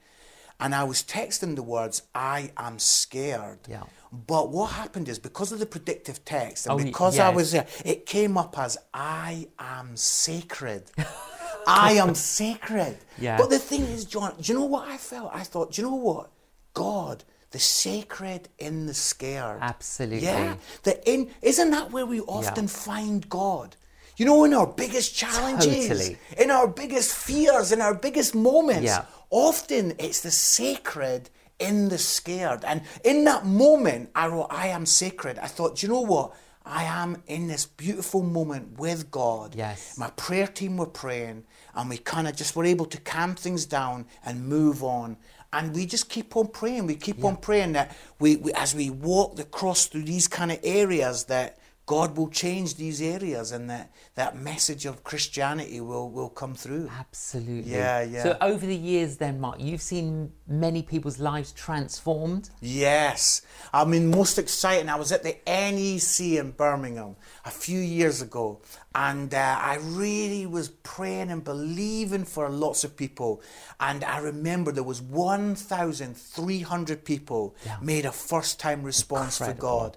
And 0.60 0.74
I 0.74 0.82
was 0.84 1.02
texting 1.04 1.54
the 1.54 1.62
words, 1.62 2.02
I 2.14 2.50
am 2.56 2.78
scared. 2.80 3.60
Yeah. 3.68 3.84
But 4.10 4.50
what 4.50 4.72
happened 4.72 5.08
is 5.08 5.18
because 5.18 5.52
of 5.52 5.58
the 5.60 5.66
predictive 5.66 6.24
text 6.24 6.66
and 6.66 6.80
Oh, 6.80 6.82
because 6.82 7.18
I 7.18 7.28
was 7.28 7.52
there, 7.52 7.66
it 7.84 8.06
came 8.06 8.36
up 8.36 8.58
as, 8.58 8.76
I 8.92 9.48
am 9.58 9.96
sacred. 9.96 10.84
I 11.66 11.92
am 11.92 12.14
sacred. 12.14 12.96
Yeah. 13.18 13.36
But 13.36 13.50
the 13.50 13.58
thing 13.58 13.82
is, 13.82 14.04
John, 14.04 14.34
do 14.40 14.52
you 14.52 14.58
know 14.58 14.64
what 14.64 14.88
I 14.88 14.96
felt? 14.96 15.30
I 15.34 15.42
thought, 15.42 15.72
do 15.72 15.82
you 15.82 15.88
know 15.88 15.94
what? 15.96 16.30
God, 16.74 17.22
the 17.50 17.58
sacred 17.58 18.48
in 18.58 18.86
the 18.86 18.94
scared. 18.94 19.58
Absolutely. 19.60 20.26
Yeah. 20.26 20.56
The 20.82 21.10
in 21.10 21.30
isn't 21.42 21.70
that 21.70 21.90
where 21.92 22.06
we 22.06 22.20
often 22.20 22.68
find 22.68 23.28
God? 23.28 23.76
You 24.16 24.26
know, 24.26 24.44
in 24.44 24.52
our 24.52 24.66
biggest 24.66 25.14
challenges, 25.14 25.88
Totally. 25.88 26.18
in 26.36 26.50
our 26.50 26.66
biggest 26.66 27.14
fears, 27.14 27.70
in 27.70 27.80
our 27.80 27.94
biggest 27.94 28.34
moments, 28.34 28.82
Yeah. 28.84 29.04
often 29.30 29.94
it's 29.98 30.20
the 30.22 30.32
sacred 30.32 31.30
in 31.60 31.88
the 31.88 31.98
scared. 31.98 32.64
And 32.64 32.82
in 33.04 33.24
that 33.24 33.46
moment, 33.46 34.10
I 34.14 34.26
wrote, 34.26 34.48
I 34.50 34.68
am 34.68 34.86
sacred. 34.86 35.38
I 35.38 35.46
thought, 35.46 35.76
do 35.76 35.86
you 35.86 35.92
know 35.92 36.00
what? 36.00 36.32
I 36.66 36.84
am 36.84 37.22
in 37.28 37.46
this 37.46 37.64
beautiful 37.64 38.22
moment 38.22 38.78
with 38.78 39.10
God. 39.10 39.54
Yes. 39.54 39.96
My 39.96 40.10
prayer 40.10 40.46
team 40.48 40.76
were 40.76 40.86
praying, 40.86 41.44
and 41.78 41.88
we 41.88 41.96
kind 41.96 42.26
of 42.26 42.34
just 42.34 42.56
were 42.56 42.64
able 42.64 42.86
to 42.86 43.00
calm 43.00 43.36
things 43.36 43.64
down 43.64 44.04
and 44.26 44.46
move 44.46 44.82
on. 44.82 45.16
And 45.52 45.74
we 45.74 45.86
just 45.86 46.10
keep 46.10 46.36
on 46.36 46.48
praying. 46.48 46.86
We 46.86 46.96
keep 46.96 47.24
on 47.24 47.36
praying 47.36 47.72
that 47.72 47.96
we, 48.18 48.36
we, 48.36 48.52
as 48.52 48.74
we 48.74 48.90
walk 48.90 49.38
across 49.38 49.86
through 49.86 50.02
these 50.02 50.28
kind 50.28 50.52
of 50.52 50.58
areas, 50.62 51.24
that 51.24 51.57
God 51.88 52.18
will 52.18 52.28
change 52.28 52.74
these 52.74 53.00
areas, 53.00 53.50
and 53.50 53.70
that 53.70 53.90
that 54.14 54.36
message 54.36 54.84
of 54.84 55.02
Christianity 55.04 55.80
will 55.80 56.10
will 56.10 56.28
come 56.28 56.54
through. 56.54 56.90
Absolutely. 56.90 57.72
Yeah, 57.72 58.02
yeah. 58.02 58.24
So 58.24 58.36
over 58.42 58.66
the 58.66 58.76
years, 58.76 59.16
then, 59.16 59.40
Mark, 59.40 59.58
you've 59.58 59.80
seen 59.80 60.30
many 60.46 60.82
people's 60.82 61.18
lives 61.18 61.50
transformed. 61.52 62.50
Yes. 62.60 63.40
I 63.72 63.86
mean, 63.86 64.10
most 64.10 64.38
exciting. 64.38 64.90
I 64.90 64.96
was 64.96 65.12
at 65.12 65.22
the 65.22 65.38
NEC 65.46 66.38
in 66.38 66.50
Birmingham 66.50 67.16
a 67.46 67.50
few 67.50 67.80
years 67.80 68.20
ago, 68.20 68.60
and 68.94 69.32
uh, 69.32 69.58
I 69.58 69.78
really 69.80 70.44
was 70.44 70.68
praying 70.68 71.30
and 71.30 71.42
believing 71.42 72.24
for 72.24 72.50
lots 72.50 72.84
of 72.84 72.98
people. 72.98 73.40
And 73.80 74.04
I 74.04 74.18
remember 74.18 74.72
there 74.72 74.82
was 74.82 75.00
1,300 75.00 77.04
people 77.04 77.56
made 77.80 78.04
a 78.04 78.12
first 78.12 78.60
time 78.60 78.82
response 78.82 79.40
Incredible. 79.40 79.60
for 79.60 79.62
God. 79.62 79.96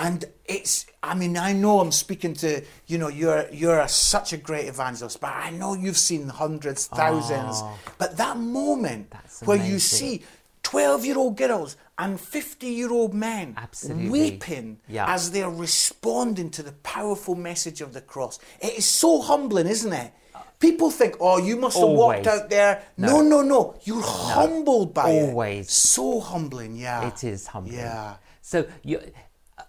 And 0.00 0.24
it's, 0.44 0.86
I 1.02 1.14
mean, 1.16 1.36
I 1.36 1.52
know 1.52 1.80
I'm 1.80 1.90
speaking 1.90 2.32
to, 2.34 2.62
you 2.86 2.98
know, 2.98 3.08
you're, 3.08 3.48
you're 3.50 3.80
a, 3.80 3.88
such 3.88 4.32
a 4.32 4.36
great 4.36 4.66
evangelist, 4.68 5.20
but 5.20 5.32
I 5.34 5.50
know 5.50 5.74
you've 5.74 5.98
seen 5.98 6.28
hundreds, 6.28 6.86
thousands. 6.86 7.56
Oh. 7.60 7.76
But 7.98 8.16
that 8.16 8.36
moment 8.36 9.12
where 9.44 9.56
you 9.56 9.80
see 9.80 10.22
12 10.62 11.04
year 11.04 11.18
old 11.18 11.36
girls 11.36 11.76
and 11.98 12.20
50 12.20 12.68
year 12.68 12.92
old 12.92 13.12
men 13.12 13.54
Absolutely. 13.56 14.08
weeping 14.08 14.78
Yeah. 14.86 15.12
as 15.12 15.32
they're 15.32 15.50
responding 15.50 16.50
to 16.50 16.62
the 16.62 16.72
powerful 16.84 17.34
message 17.34 17.80
of 17.80 17.92
the 17.92 18.00
cross. 18.00 18.38
It 18.60 18.78
is 18.78 18.86
so 18.86 19.20
humbling, 19.20 19.66
isn't 19.66 19.92
it? 19.92 20.12
People 20.60 20.90
think, 20.92 21.16
oh, 21.20 21.38
you 21.38 21.56
must 21.56 21.76
have 21.78 21.88
walked 21.88 22.26
out 22.28 22.50
there. 22.50 22.82
No, 22.96 23.20
no, 23.20 23.42
no. 23.42 23.74
You're 23.82 24.02
humbled 24.02 24.94
by 24.94 25.10
it. 25.10 25.28
Always. 25.30 25.72
So 25.72 26.20
humbling, 26.20 26.76
yeah. 26.76 27.08
It 27.08 27.24
is 27.24 27.48
humbling. 27.48 27.78
Yeah. 27.78 28.16
So 28.42 28.66
you, 28.82 29.00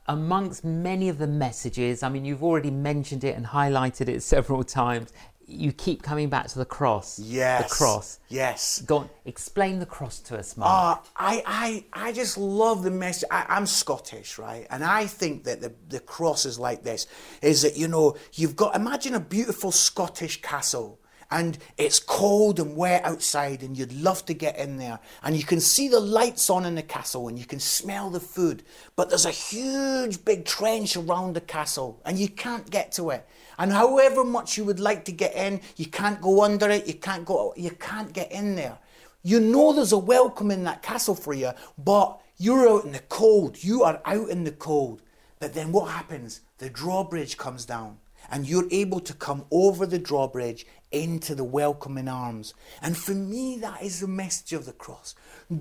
amongst 0.09 0.65
many 0.65 1.07
of 1.07 1.19
the 1.19 1.27
messages, 1.27 2.03
I 2.03 2.09
mean, 2.09 2.25
you've 2.25 2.43
already 2.43 2.71
mentioned 2.71 3.23
it 3.23 3.37
and 3.37 3.45
highlighted 3.45 4.09
it 4.09 4.21
several 4.35 4.63
times. 4.63 5.13
You 5.45 5.71
keep 5.71 6.03
coming 6.03 6.29
back 6.29 6.47
to 6.49 6.59
the 6.59 6.65
cross. 6.65 7.17
Yes. 7.17 7.69
The 7.69 7.75
cross. 7.75 8.19
Yes. 8.27 8.81
Go 8.81 8.97
on, 8.97 9.09
explain 9.25 9.79
the 9.79 9.85
cross 9.85 10.19
to 10.21 10.37
us, 10.37 10.57
Mark. 10.57 10.99
Uh, 10.99 11.01
I, 11.15 11.43
I, 11.45 11.85
I 12.09 12.11
just 12.11 12.37
love 12.37 12.83
the 12.83 12.91
message. 12.91 13.27
I, 13.31 13.45
I'm 13.49 13.65
Scottish, 13.65 14.37
right? 14.37 14.67
And 14.69 14.83
I 14.83 15.05
think 15.07 15.45
that 15.45 15.61
the, 15.61 15.73
the 15.87 15.99
cross 15.99 16.45
is 16.45 16.59
like 16.59 16.83
this 16.83 17.07
is 17.41 17.61
that, 17.61 17.77
you 17.77 17.87
know, 17.87 18.15
you've 18.33 18.55
got, 18.55 18.75
imagine 18.75 19.15
a 19.15 19.19
beautiful 19.19 19.71
Scottish 19.71 20.41
castle. 20.41 20.99
And 21.31 21.59
it's 21.77 21.99
cold 21.99 22.59
and 22.59 22.75
wet 22.75 23.05
outside, 23.05 23.61
and 23.61 23.77
you'd 23.77 23.93
love 23.93 24.25
to 24.25 24.33
get 24.33 24.57
in 24.57 24.77
there. 24.77 24.99
And 25.21 25.37
you 25.37 25.43
can 25.43 25.59
see 25.59 25.87
the 25.87 25.99
lights 25.99 26.49
on 26.49 26.65
in 26.65 26.75
the 26.75 26.81
castle, 26.81 27.27
and 27.27 27.37
you 27.37 27.45
can 27.45 27.59
smell 27.59 28.09
the 28.09 28.19
food. 28.19 28.63
But 28.95 29.09
there's 29.09 29.27
a 29.27 29.31
huge 29.31 30.25
big 30.25 30.45
trench 30.45 30.97
around 30.97 31.35
the 31.35 31.41
castle, 31.41 32.01
and 32.03 32.17
you 32.17 32.29
can't 32.29 32.69
get 32.69 32.91
to 32.93 33.11
it. 33.11 33.27
And 33.59 33.71
however 33.71 34.23
much 34.23 34.57
you 34.57 34.63
would 34.65 34.79
like 34.79 35.05
to 35.05 35.11
get 35.11 35.35
in, 35.35 35.61
you 35.75 35.85
can't 35.85 36.21
go 36.21 36.43
under 36.43 36.69
it, 36.69 36.87
you 36.87 36.95
can't 36.95 37.25
go, 37.25 37.53
you 37.55 37.71
can't 37.71 38.11
get 38.11 38.31
in 38.31 38.55
there. 38.55 38.79
You 39.21 39.39
know 39.39 39.73
there's 39.73 39.91
a 39.91 39.97
welcome 39.97 40.49
in 40.49 40.63
that 40.63 40.81
castle 40.81 41.13
for 41.13 41.33
you, 41.33 41.51
but 41.77 42.21
you're 42.37 42.69
out 42.69 42.85
in 42.85 42.93
the 42.93 42.99
cold. 42.99 43.61
You 43.63 43.83
are 43.83 44.01
out 44.05 44.29
in 44.29 44.45
the 44.45 44.51
cold. 44.51 45.01
But 45.39 45.53
then 45.53 45.71
what 45.73 45.91
happens? 45.91 46.41
The 46.57 46.69
drawbridge 46.69 47.37
comes 47.37 47.65
down, 47.65 47.97
and 48.31 48.47
you're 48.47 48.67
able 48.71 49.01
to 49.01 49.13
come 49.13 49.45
over 49.51 49.85
the 49.85 49.99
drawbridge 49.99 50.65
into 50.91 51.35
the 51.35 51.43
welcoming 51.43 52.07
arms. 52.07 52.53
And 52.81 52.97
for 52.97 53.13
me, 53.13 53.57
that 53.59 53.83
is 53.83 53.99
the 53.99 54.07
message 54.07 54.53
of 54.53 54.65
the 54.65 54.73
cross. 54.73 55.15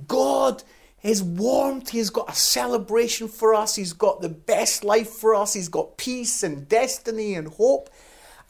God 0.07 0.63
is 1.03 1.23
warmth. 1.23 1.91
He's 1.91 2.11
got 2.11 2.31
a 2.31 2.35
celebration 2.35 3.29
for 3.29 3.55
us. 3.55 3.75
He's 3.75 3.93
got 3.93 4.21
the 4.21 4.29
best 4.29 4.85
life 4.85 5.11
for 5.11 5.35
us. 5.35 5.55
He's 5.55 5.69
got 5.69 5.97
peace 5.97 6.43
and 6.43 6.69
destiny 6.69 7.35
and 7.35 7.49
hope. 7.49 7.91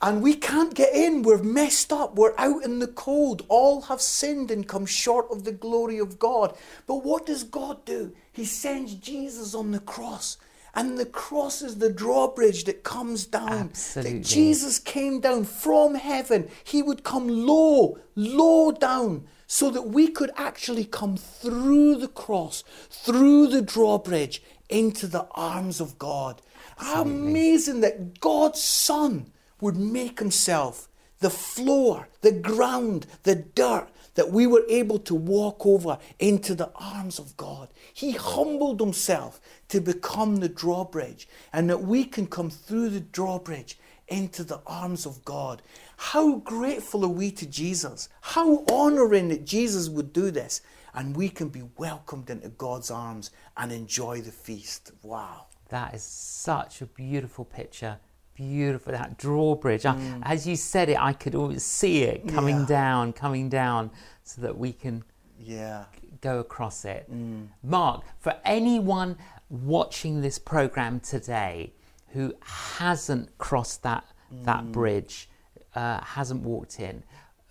And 0.01 0.23
we 0.23 0.35
can't 0.35 0.75
get 0.75 0.95
in. 0.95 1.23
We're 1.23 1.43
messed 1.43 1.93
up. 1.93 2.15
We're 2.15 2.39
out 2.39 2.63
in 2.63 2.79
the 2.79 2.87
cold. 2.87 3.45
All 3.49 3.83
have 3.83 4.01
sinned 4.01 4.51
and 4.51 4.67
come 4.67 4.87
short 4.87 5.27
of 5.31 5.43
the 5.43 5.53
glory 5.53 5.99
of 5.99 6.21
God. 6.21 6.57
But 6.87 7.05
what 7.05 7.27
does 7.27 7.43
God 7.43 7.85
do? 7.85 8.15
He 8.33 8.45
sends 8.45 8.95
Jesus 8.95 9.55
on 9.55 9.73
the 9.73 9.81
cross. 9.81 10.39
And 10.75 10.99
the 10.99 11.07
cross 11.07 11.63
is 11.63 11.79
the 11.79 11.93
drawbridge 11.93 12.65
that 12.65 12.85
comes 12.85 13.27
down. 13.27 13.71
Absolutely. 13.71 14.19
That 14.19 14.25
Jesus 14.25 14.79
came 14.79 15.21
down 15.21 15.45
from 15.45 15.95
heaven. 15.95 16.49
He 16.65 16.83
would 16.83 17.05
come 17.05 17.29
low, 17.29 17.99
low 18.15 18.73
down, 18.73 19.27
so 19.47 19.71
that 19.71 19.89
we 19.89 20.09
could 20.09 20.31
actually 20.37 20.85
come 20.85 21.17
through 21.17 21.97
the 21.97 22.09
cross, 22.09 22.63
through 22.91 23.49
the 23.49 23.63
drawbridge, 23.63 24.43
into 24.69 25.07
the 25.07 25.27
arms 25.33 25.81
of 25.81 25.99
God. 25.99 26.43
How 26.77 27.03
amazing 27.03 27.81
that 27.81 28.21
God's 28.21 28.63
Son 28.63 29.33
would 29.61 29.77
make 29.77 30.19
himself 30.19 30.89
the 31.21 31.31
floor, 31.31 32.09
the 32.21 32.33
ground, 32.33 33.07
the 33.25 33.35
dirt 33.35 33.89
that 34.19 34.33
we 34.33 34.49
were 34.49 34.65
able 34.69 34.99
to 34.99 35.15
walk 35.15 35.65
over 35.65 35.97
into 36.19 36.53
the 36.53 36.73
arms 36.75 37.21
of 37.21 37.37
God. 37.37 37.69
He 37.95 38.11
humbled 38.11 38.81
himself 38.81 39.41
to 39.69 39.81
become 39.81 40.39
the 40.39 40.49
drawbridge 40.49 41.29
and 41.53 41.71
that 41.71 41.83
we 41.83 42.05
can 42.05 42.27
come 42.27 42.51
through 42.51 42.89
the 42.89 42.99
drawbridge 42.99 43.79
into 44.09 44.43
the 44.43 44.61
arms 44.67 45.07
of 45.07 45.25
God. 45.25 45.63
How 45.99 46.39
grateful 46.39 47.05
are 47.05 47.09
we 47.09 47.31
to 47.31 47.47
Jesus? 47.47 48.09
How 48.21 48.65
honoring 48.65 49.29
that 49.29 49.45
Jesus 49.45 49.89
would 49.89 50.13
do 50.13 50.33
this 50.33 50.63
and 50.95 51.17
we 51.17 51.29
can 51.29 51.49
be 51.49 51.63
welcomed 51.77 52.29
into 52.29 52.49
God's 52.49 52.91
arms 52.91 53.31
and 53.57 53.71
enjoy 53.71 54.21
the 54.21 54.33
feast. 54.33 54.91
Wow. 55.01 55.47
That 55.69 55.95
is 55.95 56.03
such 56.03 56.83
a 56.83 56.87
beautiful 56.87 57.45
picture. 57.45 58.01
Beautiful 58.49 58.93
that 58.93 59.19
drawbridge. 59.19 59.85
I- 59.85 59.97
Mm. 59.97 60.21
As 60.23 60.47
you 60.47 60.55
said 60.55 60.89
it, 60.89 60.97
I 61.01 61.13
could 61.13 61.35
always 61.35 61.65
see 61.65 62.05
it 62.05 62.29
coming 62.29 62.61
Yeah. 62.61 62.67
down, 62.67 63.13
coming 63.13 63.49
down, 63.49 63.91
so 64.23 64.41
that 64.43 64.57
we 64.57 64.73
can 64.73 65.03
Yeah. 65.41 65.87
go 66.21 66.39
across 66.39 66.85
it. 66.85 67.11
Mm. 67.13 67.49
Mark, 67.65 68.05
for 68.21 68.37
anyone 68.45 69.17
watching 69.51 70.21
this 70.21 70.39
program 70.39 71.01
today 71.01 71.73
who 72.13 72.33
hasn't 72.43 73.37
crossed 73.39 73.83
that 73.83 74.05
Mm. 74.33 74.45
that 74.45 74.71
bridge, 74.71 75.29
uh, 75.75 76.01
hasn't 76.01 76.43
walked 76.45 76.79
in, 76.79 77.03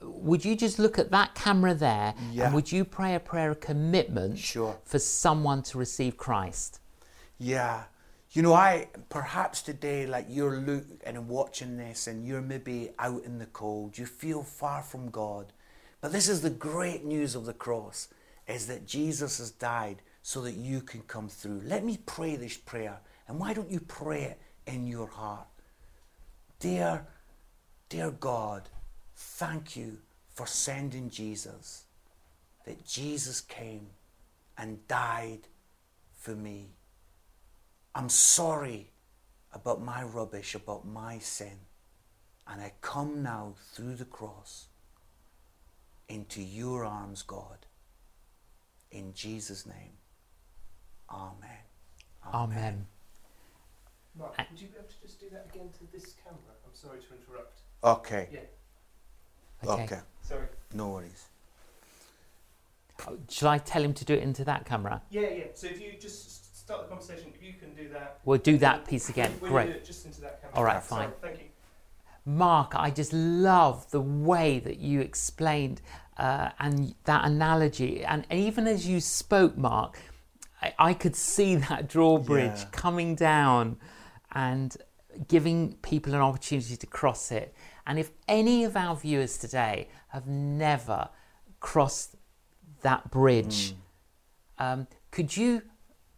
would 0.01 0.45
you 0.45 0.55
just 0.55 0.79
look 0.79 0.97
at 0.97 1.11
that 1.11 1.35
camera 1.35 1.73
there 1.73 2.13
Yeah. 2.31 2.45
and 2.45 2.55
would 2.55 2.71
you 2.71 2.85
pray 2.85 3.13
a 3.13 3.19
prayer 3.19 3.51
of 3.51 3.59
commitment 3.59 4.37
Sure. 4.37 4.77
for 4.85 4.99
someone 4.99 5.63
to 5.63 5.77
receive 5.77 6.15
Christ? 6.15 6.79
Yeah. 7.37 7.83
You 8.37 8.43
know, 8.43 8.53
I 8.53 8.89
perhaps 9.09 9.63
today, 9.63 10.05
like 10.05 10.27
you're 10.29 10.59
looking 10.59 10.99
and 11.03 11.27
watching 11.27 11.75
this, 11.75 12.05
and 12.05 12.23
you're 12.23 12.39
maybe 12.39 12.91
out 12.99 13.23
in 13.23 13.39
the 13.39 13.47
cold, 13.47 13.97
you 13.97 14.05
feel 14.05 14.43
far 14.43 14.83
from 14.83 15.09
God. 15.09 15.51
But 16.01 16.11
this 16.11 16.29
is 16.29 16.41
the 16.41 16.51
great 16.51 17.03
news 17.03 17.33
of 17.33 17.47
the 17.47 17.53
cross 17.55 18.09
is 18.47 18.67
that 18.67 18.85
Jesus 18.85 19.39
has 19.39 19.49
died 19.49 20.03
so 20.21 20.41
that 20.41 20.53
you 20.53 20.81
can 20.81 21.01
come 21.07 21.29
through. 21.29 21.63
Let 21.65 21.83
me 21.83 21.97
pray 22.05 22.35
this 22.35 22.57
prayer. 22.57 22.99
And 23.27 23.39
why 23.39 23.55
don't 23.55 23.71
you 23.71 23.79
pray 23.79 24.25
it 24.25 24.39
in 24.67 24.85
your 24.85 25.07
heart? 25.07 25.47
Dear, 26.59 27.07
dear 27.89 28.11
God, 28.11 28.69
thank 29.15 29.75
you 29.75 29.97
for 30.29 30.45
sending 30.45 31.09
Jesus. 31.09 31.85
That 32.67 32.85
Jesus 32.85 33.41
came 33.41 33.87
and 34.59 34.87
died 34.87 35.47
for 36.19 36.35
me. 36.35 36.76
I'm 37.97 38.09
sorry 38.09 38.91
about 39.51 39.81
my 39.81 40.03
rubbish, 40.03 40.53
about 40.53 40.85
my 40.85 41.17
sin. 41.17 41.57
And 42.47 42.61
I 42.61 42.73
come 42.81 43.23
now 43.23 43.55
through 43.73 43.95
the 43.95 44.05
cross 44.05 44.67
into 46.07 46.41
your 46.43 46.85
arms, 46.85 47.23
God. 47.23 47.65
In 48.91 49.13
Jesus' 49.13 49.65
name. 49.65 49.93
Amen. 51.09 51.63
Amen. 52.31 52.85
Mark, 54.17 54.37
would 54.37 54.61
you 54.61 54.67
be 54.67 54.75
able 54.77 54.87
to 54.87 55.01
just 55.01 55.19
do 55.19 55.29
that 55.31 55.47
again 55.51 55.69
to 55.79 55.91
this 55.91 56.13
camera? 56.23 56.37
I'm 56.65 56.73
sorry 56.75 56.99
to 56.99 57.05
interrupt. 57.15 57.61
Okay. 57.83 58.29
Yeah, 58.31 58.39
Okay. 59.71 59.83
Okay. 59.85 59.99
sorry. 60.21 60.47
No 60.73 60.89
worries. 60.89 61.25
Oh, 63.07 63.17
Shall 63.27 63.49
I 63.49 63.57
tell 63.57 63.83
him 63.83 63.93
to 63.95 64.05
do 64.05 64.13
it 64.13 64.21
into 64.21 64.43
that 64.45 64.65
camera? 64.65 65.01
Yeah, 65.09 65.29
yeah. 65.29 65.43
So 65.55 65.65
if 65.67 65.81
you 65.81 65.93
just 65.99 66.27
s- 66.27 66.46
start 66.67 66.81
the 66.81 66.89
conversation, 66.93 67.31
if 67.33 67.41
you 67.41 67.53
can 67.53 67.73
do 67.73 67.87
that. 67.93 68.19
We'll 68.25 68.39
do 68.39 68.57
that 68.57 68.85
piece 68.85 69.07
again. 69.07 69.31
When 69.39 69.49
Great. 69.53 69.67
Do 69.67 69.71
it 69.71 69.85
just 69.85 70.05
into 70.05 70.19
that 70.19 70.41
camera. 70.41 70.57
All 70.57 70.65
right, 70.65 70.83
Sorry, 70.83 71.05
fine. 71.05 71.13
Thank 71.21 71.39
you. 71.39 71.45
Mark, 72.25 72.73
I 72.75 72.89
just 72.91 73.13
love 73.13 73.89
the 73.91 74.01
way 74.01 74.59
that 74.59 74.77
you 74.77 74.99
explained 74.99 75.79
uh, 76.17 76.49
and 76.59 76.93
that 77.05 77.23
analogy. 77.23 78.03
And 78.03 78.27
even 78.29 78.67
as 78.67 78.85
you 78.85 78.99
spoke, 78.99 79.57
Mark, 79.57 79.97
I, 80.61 80.73
I 80.77 80.93
could 80.93 81.15
see 81.15 81.55
that 81.69 81.87
drawbridge 81.87 82.59
Yeah. 82.59 82.65
coming 82.73 83.15
down 83.15 83.77
and 84.33 84.75
giving 85.29 85.75
people 85.75 86.13
an 86.15 86.19
opportunity 86.19 86.75
to 86.75 86.85
cross 86.85 87.31
it. 87.31 87.55
And 87.85 87.97
if 87.97 88.11
any 88.27 88.65
of 88.65 88.75
our 88.75 88.93
viewers 88.97 89.37
today 89.37 89.87
have 90.09 90.27
never 90.27 91.07
crossed 91.61 92.17
that 92.81 93.09
bridge, 93.09 93.73
um, 94.57 94.87
could 95.11 95.37
you 95.37 95.61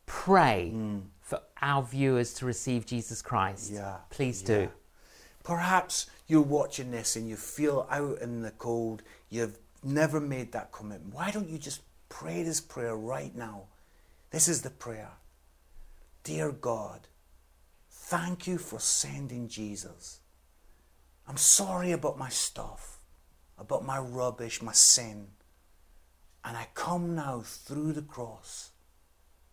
pray 0.10 0.72
mm. 0.76 1.04
for 1.22 1.40
our 1.62 1.84
viewers 1.84 2.34
to 2.34 2.46
receive 2.46 2.86
Jesus 2.86 3.22
Christ? 3.22 3.72
Yeah. 3.72 3.98
Please 4.10 4.42
yeah. 4.42 4.48
do. 4.48 4.70
Perhaps 5.44 6.08
you're 6.28 6.42
watching 6.42 6.92
this 6.92 7.16
and 7.16 7.30
you 7.30 7.36
feel 7.36 7.88
out 7.90 8.20
in 8.20 8.42
the 8.42 8.52
cold, 8.52 9.04
you've 9.30 9.58
never 9.84 10.20
made 10.20 10.52
that 10.52 10.72
commitment. 10.72 11.14
Why 11.14 11.32
don't 11.32 11.48
you 11.48 11.58
just 11.58 11.82
pray 12.10 12.44
this 12.44 12.60
prayer 12.60 12.98
right 12.98 13.34
now? 13.36 13.68
This 14.32 14.48
is 14.48 14.62
the 14.62 14.70
prayer 14.70 15.12
Dear 16.24 16.52
God, 16.52 17.08
thank 17.90 18.46
you 18.46 18.58
for 18.58 18.80
sending 18.80 19.48
Jesus. 19.48 20.20
I'm 21.28 21.38
sorry 21.38 21.92
about 21.92 22.18
my 22.18 22.30
stuff, 22.30 23.00
about 23.58 23.86
my 23.86 24.00
rubbish, 24.00 24.62
my 24.62 24.74
sin. 24.74 25.28
And 26.44 26.58
I 26.58 26.68
come 26.74 27.16
now 27.16 27.42
through 27.46 27.94
the 27.94 28.02
cross 28.02 28.72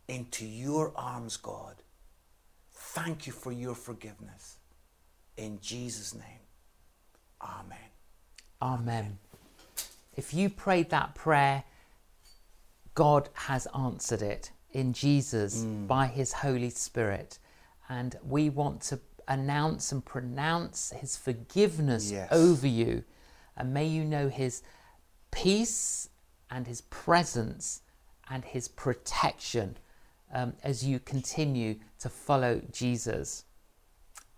into 0.08 0.46
your 0.46 0.92
arms, 0.96 1.36
God. 1.36 1.76
Thank 2.72 3.26
you 3.26 3.32
for 3.32 3.52
your 3.52 3.74
forgiveness. 3.74 4.58
In 5.36 5.60
Jesus' 5.60 6.14
name, 6.14 6.40
Amen. 7.42 7.78
Amen. 8.62 9.18
If 10.16 10.32
you 10.32 10.48
prayed 10.48 10.90
that 10.90 11.14
prayer, 11.14 11.64
God 12.94 13.28
has 13.34 13.66
answered 13.76 14.22
it 14.22 14.50
in 14.72 14.92
Jesus 14.94 15.62
mm. 15.62 15.86
by 15.86 16.06
His 16.06 16.32
Holy 16.32 16.70
Spirit. 16.70 17.38
And 17.88 18.16
we 18.24 18.48
want 18.48 18.80
to 18.82 18.98
announce 19.28 19.92
and 19.92 20.04
pronounce 20.04 20.92
His 20.96 21.16
forgiveness 21.16 22.10
Yes. 22.10 22.28
over 22.32 22.66
you. 22.66 23.04
And 23.56 23.74
may 23.74 23.86
you 23.86 24.04
know 24.04 24.28
His 24.28 24.62
peace 25.30 26.08
and 26.50 26.66
His 26.66 26.80
presence 26.80 27.82
and 28.30 28.44
His 28.44 28.68
protection 28.68 29.76
um, 30.32 30.54
as 30.62 30.84
you 30.84 30.98
continue 30.98 31.76
to 32.00 32.08
follow 32.08 32.60
Jesus. 32.72 33.44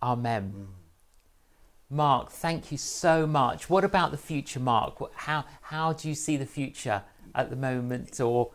Amen. 0.03 0.69
Mark, 1.91 2.31
thank 2.31 2.71
you 2.71 2.79
so 2.79 3.27
much. 3.27 3.71
What 3.71 3.83
about 3.83 4.11
the 4.11 4.19
future, 4.19 4.61
Mark? 4.61 4.99
How 5.15 5.45
how 5.63 5.95
do 5.95 6.09
you 6.09 6.15
see 6.15 6.37
the 6.37 6.47
future 6.47 7.03
at 7.35 7.49
the 7.49 7.57
moment, 7.57 8.21
or 8.21 8.51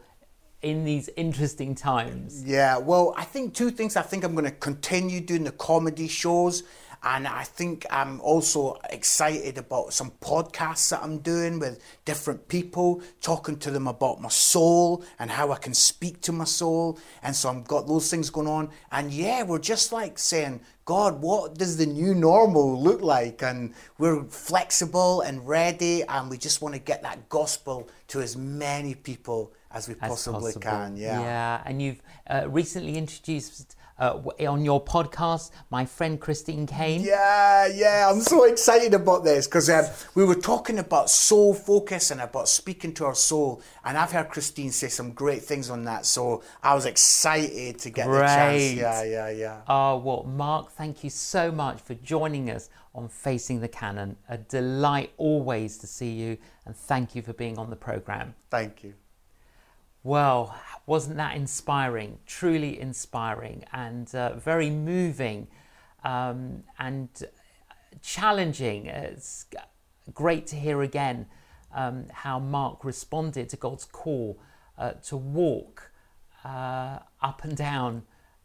in 0.61 0.85
these 0.85 1.09
interesting 1.15 1.73
times? 1.73 2.43
Yeah, 2.43 2.77
well, 2.77 3.13
I 3.17 3.25
think 3.25 3.55
two 3.55 3.71
things. 3.71 3.95
I 3.95 4.03
think 4.03 4.23
I'm 4.23 4.33
going 4.33 4.45
to 4.45 4.51
continue 4.51 5.19
doing 5.19 5.43
the 5.43 5.51
comedy 5.51 6.07
shows, 6.07 6.63
and 7.03 7.27
I 7.27 7.43
think 7.43 7.85
I'm 7.89 8.21
also 8.21 8.79
excited 8.89 9.57
about 9.57 9.93
some 9.93 10.11
podcasts 10.21 10.89
that 10.89 11.03
I'm 11.03 11.17
doing 11.19 11.59
with 11.59 11.83
different 12.05 12.47
people, 12.47 13.01
talking 13.21 13.57
to 13.59 13.71
them 13.71 13.87
about 13.87 14.21
my 14.21 14.29
soul 14.29 15.03
and 15.19 15.29
how 15.29 15.51
I 15.51 15.57
can 15.57 15.73
speak 15.73 16.21
to 16.21 16.31
my 16.31 16.45
soul. 16.45 16.97
And 17.21 17.35
so 17.35 17.49
I've 17.49 17.67
got 17.67 17.87
those 17.87 18.09
things 18.09 18.29
going 18.29 18.47
on. 18.47 18.69
And 18.91 19.11
yeah, 19.11 19.43
we're 19.43 19.59
just 19.59 19.91
like 19.91 20.17
saying, 20.17 20.61
God, 20.85 21.21
what 21.21 21.57
does 21.57 21.77
the 21.77 21.85
new 21.85 22.13
normal 22.13 22.81
look 22.81 23.01
like? 23.01 23.41
And 23.41 23.73
we're 23.97 24.23
flexible 24.23 25.21
and 25.21 25.45
ready, 25.47 26.03
and 26.03 26.29
we 26.29 26.37
just 26.37 26.61
want 26.61 26.75
to 26.75 26.79
get 26.79 27.03
that 27.03 27.29
gospel 27.29 27.89
to 28.09 28.21
as 28.21 28.35
many 28.35 28.95
people 28.95 29.53
as 29.71 29.87
we 29.87 29.95
as 30.01 30.09
possibly 30.09 30.53
possible? 30.53 30.61
can. 30.61 30.97
Yeah. 30.97 31.21
Yeah, 31.21 31.61
and 31.65 31.81
you've 31.81 32.01
uh, 32.29 32.45
recently 32.49 32.97
introduced 32.97 33.75
uh, 34.03 34.49
on 34.49 34.65
your 34.65 34.83
podcast 34.83 35.51
my 35.69 35.85
friend 35.85 36.19
Christine 36.19 36.67
Caine. 36.67 37.01
Yeah, 37.01 37.67
yeah, 37.67 38.09
I'm 38.11 38.19
so 38.19 38.43
excited 38.43 38.93
about 38.93 39.23
this 39.23 39.47
because 39.47 39.69
um, 39.69 39.85
we 40.13 40.25
were 40.25 40.35
talking 40.35 40.79
about 40.79 41.09
soul 41.09 41.53
focus 41.53 42.11
and 42.11 42.19
about 42.19 42.49
speaking 42.49 42.93
to 42.95 43.05
our 43.05 43.15
soul, 43.15 43.61
and 43.85 43.97
I've 43.97 44.11
heard 44.11 44.29
Christine 44.29 44.71
say 44.71 44.89
some 44.89 45.11
great 45.13 45.43
things 45.43 45.69
on 45.69 45.85
that. 45.85 46.05
So 46.05 46.43
I 46.61 46.75
was 46.75 46.85
excited 46.85 47.79
to 47.79 47.89
get 47.89 48.07
the 48.07 48.19
chance. 48.19 48.61
Great. 48.61 48.75
Yeah, 48.75 49.03
yeah, 49.03 49.29
yeah. 49.29 49.61
Oh, 49.67 49.97
well, 49.97 50.23
Mark, 50.23 50.71
thank 50.71 51.03
you 51.03 51.09
so 51.09 51.51
much 51.51 51.79
for 51.79 51.93
joining 51.95 52.49
us 52.49 52.69
on 52.93 53.07
Facing 53.07 53.61
the 53.61 53.67
Canon. 53.69 54.17
A 54.27 54.37
delight 54.37 55.13
always 55.17 55.77
to 55.77 55.87
see 55.87 56.11
you, 56.11 56.37
and 56.65 56.75
thank 56.75 57.15
you 57.15 57.21
for 57.21 57.33
being 57.33 57.57
on 57.57 57.69
the 57.69 57.75
programme. 57.75 58.35
Thank 58.49 58.83
you. 58.83 58.93
Well, 60.05 60.53
wasn't 60.85 61.15
that 61.15 61.37
inspiring? 61.37 62.19
Truly 62.25 62.77
inspiring 62.77 63.63
and 63.71 64.13
uh, 64.13 64.35
very 64.35 64.69
moving 64.69 65.47
um, 66.03 66.63
and 66.77 67.07
challenging. 68.01 68.87
It's 68.87 69.45
great 70.13 70.45
to 70.47 70.57
hear 70.57 70.81
again 70.81 71.27
um, 71.73 72.07
how 72.11 72.37
Mark 72.37 72.83
responded 72.83 73.47
to 73.49 73.55
God's 73.55 73.85
call 73.85 74.37
uh, 74.77 74.91
to 75.05 75.15
walk 75.15 75.91
uh, 76.43 76.99
up 77.21 77.45
and 77.45 77.55
down, 77.55 78.03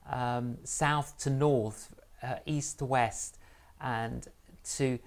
um, 0.08 0.58
south 0.62 1.18
to 1.18 1.30
north, 1.30 1.92
uh, 2.22 2.36
east 2.46 2.78
to 2.78 2.84
west, 2.84 3.38
and 3.80 4.28
to 4.76 5.00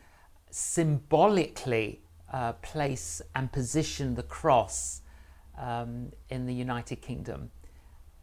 symbolically 0.50 2.02
uh, 2.34 2.52
place 2.54 3.22
and 3.34 3.54
position 3.54 4.16
the 4.16 4.24
cross 4.24 5.01
um, 5.62 6.12
in 6.30 6.46
the 6.46 6.54
United 6.54 7.02
Kingdom? 7.02 7.50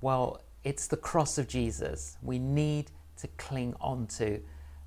Well, 0.02 0.42
it's 0.64 0.86
the 0.86 0.98
cross 0.98 1.38
of 1.38 1.48
Jesus 1.48 2.18
we 2.22 2.38
need 2.38 2.90
to 3.16 3.28
cling 3.38 3.74
onto. 3.80 4.40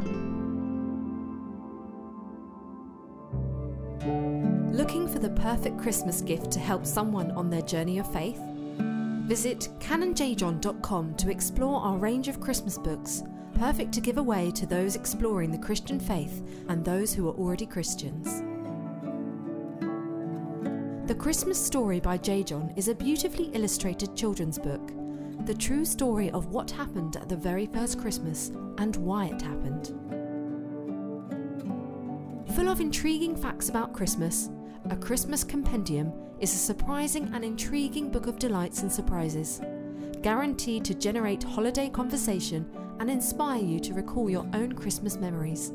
Looking 4.71 5.08
for 5.08 5.19
the 5.19 5.32
perfect 5.32 5.77
Christmas 5.77 6.21
gift 6.21 6.51
to 6.51 6.60
help 6.60 6.86
someone 6.86 7.32
on 7.32 7.49
their 7.49 7.62
journey 7.63 7.99
of 7.99 8.12
faith? 8.12 8.39
Visit 9.27 9.69
canonjjohn.com 9.79 11.15
to 11.15 11.29
explore 11.29 11.81
our 11.81 11.98
range 11.98 12.27
of 12.27 12.39
Christmas 12.39 12.77
books, 12.77 13.23
perfect 13.56 13.91
to 13.93 14.02
give 14.02 14.17
away 14.17 14.52
to 14.52 14.65
those 14.65 14.96
exploring 14.96 15.52
the 15.52 15.58
Christian 15.58 16.00
faith 16.00 16.41
and 16.69 16.83
those 16.83 17.13
who 17.13 17.27
are 17.27 17.33
already 17.33 17.65
Christians. 17.65 18.43
The 21.10 21.15
Christmas 21.15 21.60
Story 21.60 21.99
by 21.99 22.17
J. 22.19 22.43
John 22.43 22.71
is 22.75 22.87
a 22.87 22.93
beautifully 22.93 23.45
illustrated 23.53 24.15
children's 24.15 24.60
book, 24.60 24.91
the 25.47 25.55
true 25.55 25.83
story 25.83 26.29
of 26.29 26.51
what 26.51 26.69
happened 26.69 27.15
at 27.15 27.27
the 27.27 27.35
very 27.35 27.65
first 27.65 27.97
Christmas 27.97 28.49
and 28.77 28.95
why 28.97 29.25
it 29.25 29.41
happened. 29.41 29.87
Full 32.53 32.69
of 32.69 32.79
intriguing 32.79 33.35
facts 33.35 33.69
about 33.69 33.91
Christmas, 33.91 34.51
A 34.91 34.95
Christmas 34.95 35.43
Compendium 35.43 36.13
is 36.39 36.53
a 36.53 36.57
surprising 36.57 37.31
and 37.33 37.43
intriguing 37.43 38.12
book 38.12 38.27
of 38.27 38.37
delights 38.37 38.83
and 38.83 38.91
surprises. 38.91 39.62
guaranteed 40.21 40.85
to 40.85 40.93
generate 40.93 41.41
holiday 41.41 41.89
conversation 41.89 42.69
and 42.99 43.10
inspire 43.10 43.63
you 43.63 43.79
to 43.79 43.95
recall 43.95 44.29
your 44.29 44.47
own 44.53 44.73
Christmas 44.73 45.17
memories. 45.17 45.73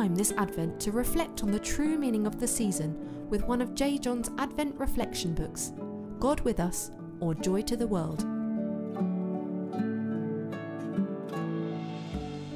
Time 0.00 0.16
this 0.16 0.32
Advent 0.38 0.80
to 0.80 0.92
reflect 0.92 1.42
on 1.42 1.50
the 1.50 1.58
true 1.58 1.98
meaning 1.98 2.26
of 2.26 2.40
the 2.40 2.48
season 2.48 3.28
with 3.28 3.42
one 3.42 3.60
of 3.60 3.74
J. 3.74 3.98
John's 3.98 4.30
Advent 4.38 4.74
reflection 4.80 5.34
books 5.34 5.72
God 6.18 6.40
with 6.40 6.58
Us 6.58 6.90
or 7.20 7.34
Joy 7.34 7.60
to 7.60 7.76
the 7.76 7.86
World. 7.86 8.24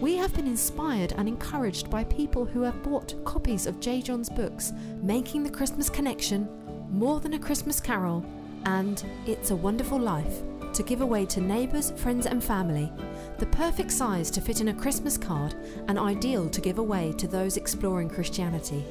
We 0.00 0.16
have 0.16 0.32
been 0.34 0.46
inspired 0.46 1.12
and 1.18 1.28
encouraged 1.28 1.90
by 1.90 2.04
people 2.04 2.46
who 2.46 2.62
have 2.62 2.82
bought 2.82 3.22
copies 3.26 3.66
of 3.66 3.78
J. 3.78 4.00
John's 4.00 4.30
books, 4.30 4.72
Making 5.02 5.42
the 5.42 5.50
Christmas 5.50 5.90
Connection, 5.90 6.48
More 6.90 7.20
Than 7.20 7.34
a 7.34 7.38
Christmas 7.38 7.78
Carol, 7.78 8.24
and 8.64 9.04
It's 9.26 9.50
a 9.50 9.56
Wonderful 9.56 10.00
Life 10.00 10.40
to 10.72 10.82
give 10.82 11.02
away 11.02 11.26
to 11.26 11.42
neighbours, 11.42 11.90
friends, 11.96 12.24
and 12.24 12.42
family. 12.42 12.90
The 13.38 13.46
perfect 13.46 13.90
size 13.90 14.30
to 14.30 14.40
fit 14.40 14.60
in 14.60 14.68
a 14.68 14.74
Christmas 14.74 15.18
card 15.18 15.54
and 15.88 15.98
ideal 15.98 16.48
to 16.48 16.60
give 16.60 16.78
away 16.78 17.12
to 17.18 17.26
those 17.26 17.56
exploring 17.56 18.08
Christianity. 18.08 18.84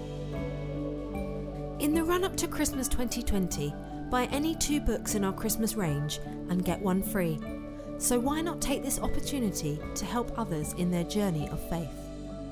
In 1.80 1.94
the 1.94 2.04
run 2.04 2.24
up 2.24 2.36
to 2.38 2.48
Christmas 2.48 2.88
2020, 2.88 3.74
buy 4.10 4.26
any 4.26 4.56
two 4.56 4.80
books 4.82 5.16
in 5.16 5.24
our 5.24 5.34
Christmas 5.34 5.76
range 5.76 6.20
and 6.50 6.66
get 6.66 6.82
one 6.82 7.02
free. 7.02 7.40
So 7.98 8.20
why 8.20 8.42
not 8.42 8.62
take 8.62 8.84
this 8.84 9.00
opportunity 9.00 9.80
to 9.96 10.06
help 10.06 10.38
others 10.38 10.74
in 10.74 10.92
their 10.92 11.06
journey 11.06 11.48
of 11.50 11.70
faith? 11.70 11.90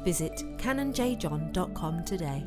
Visit 0.06 0.44
canonjjohn.com 0.58 2.06
today. 2.06 2.44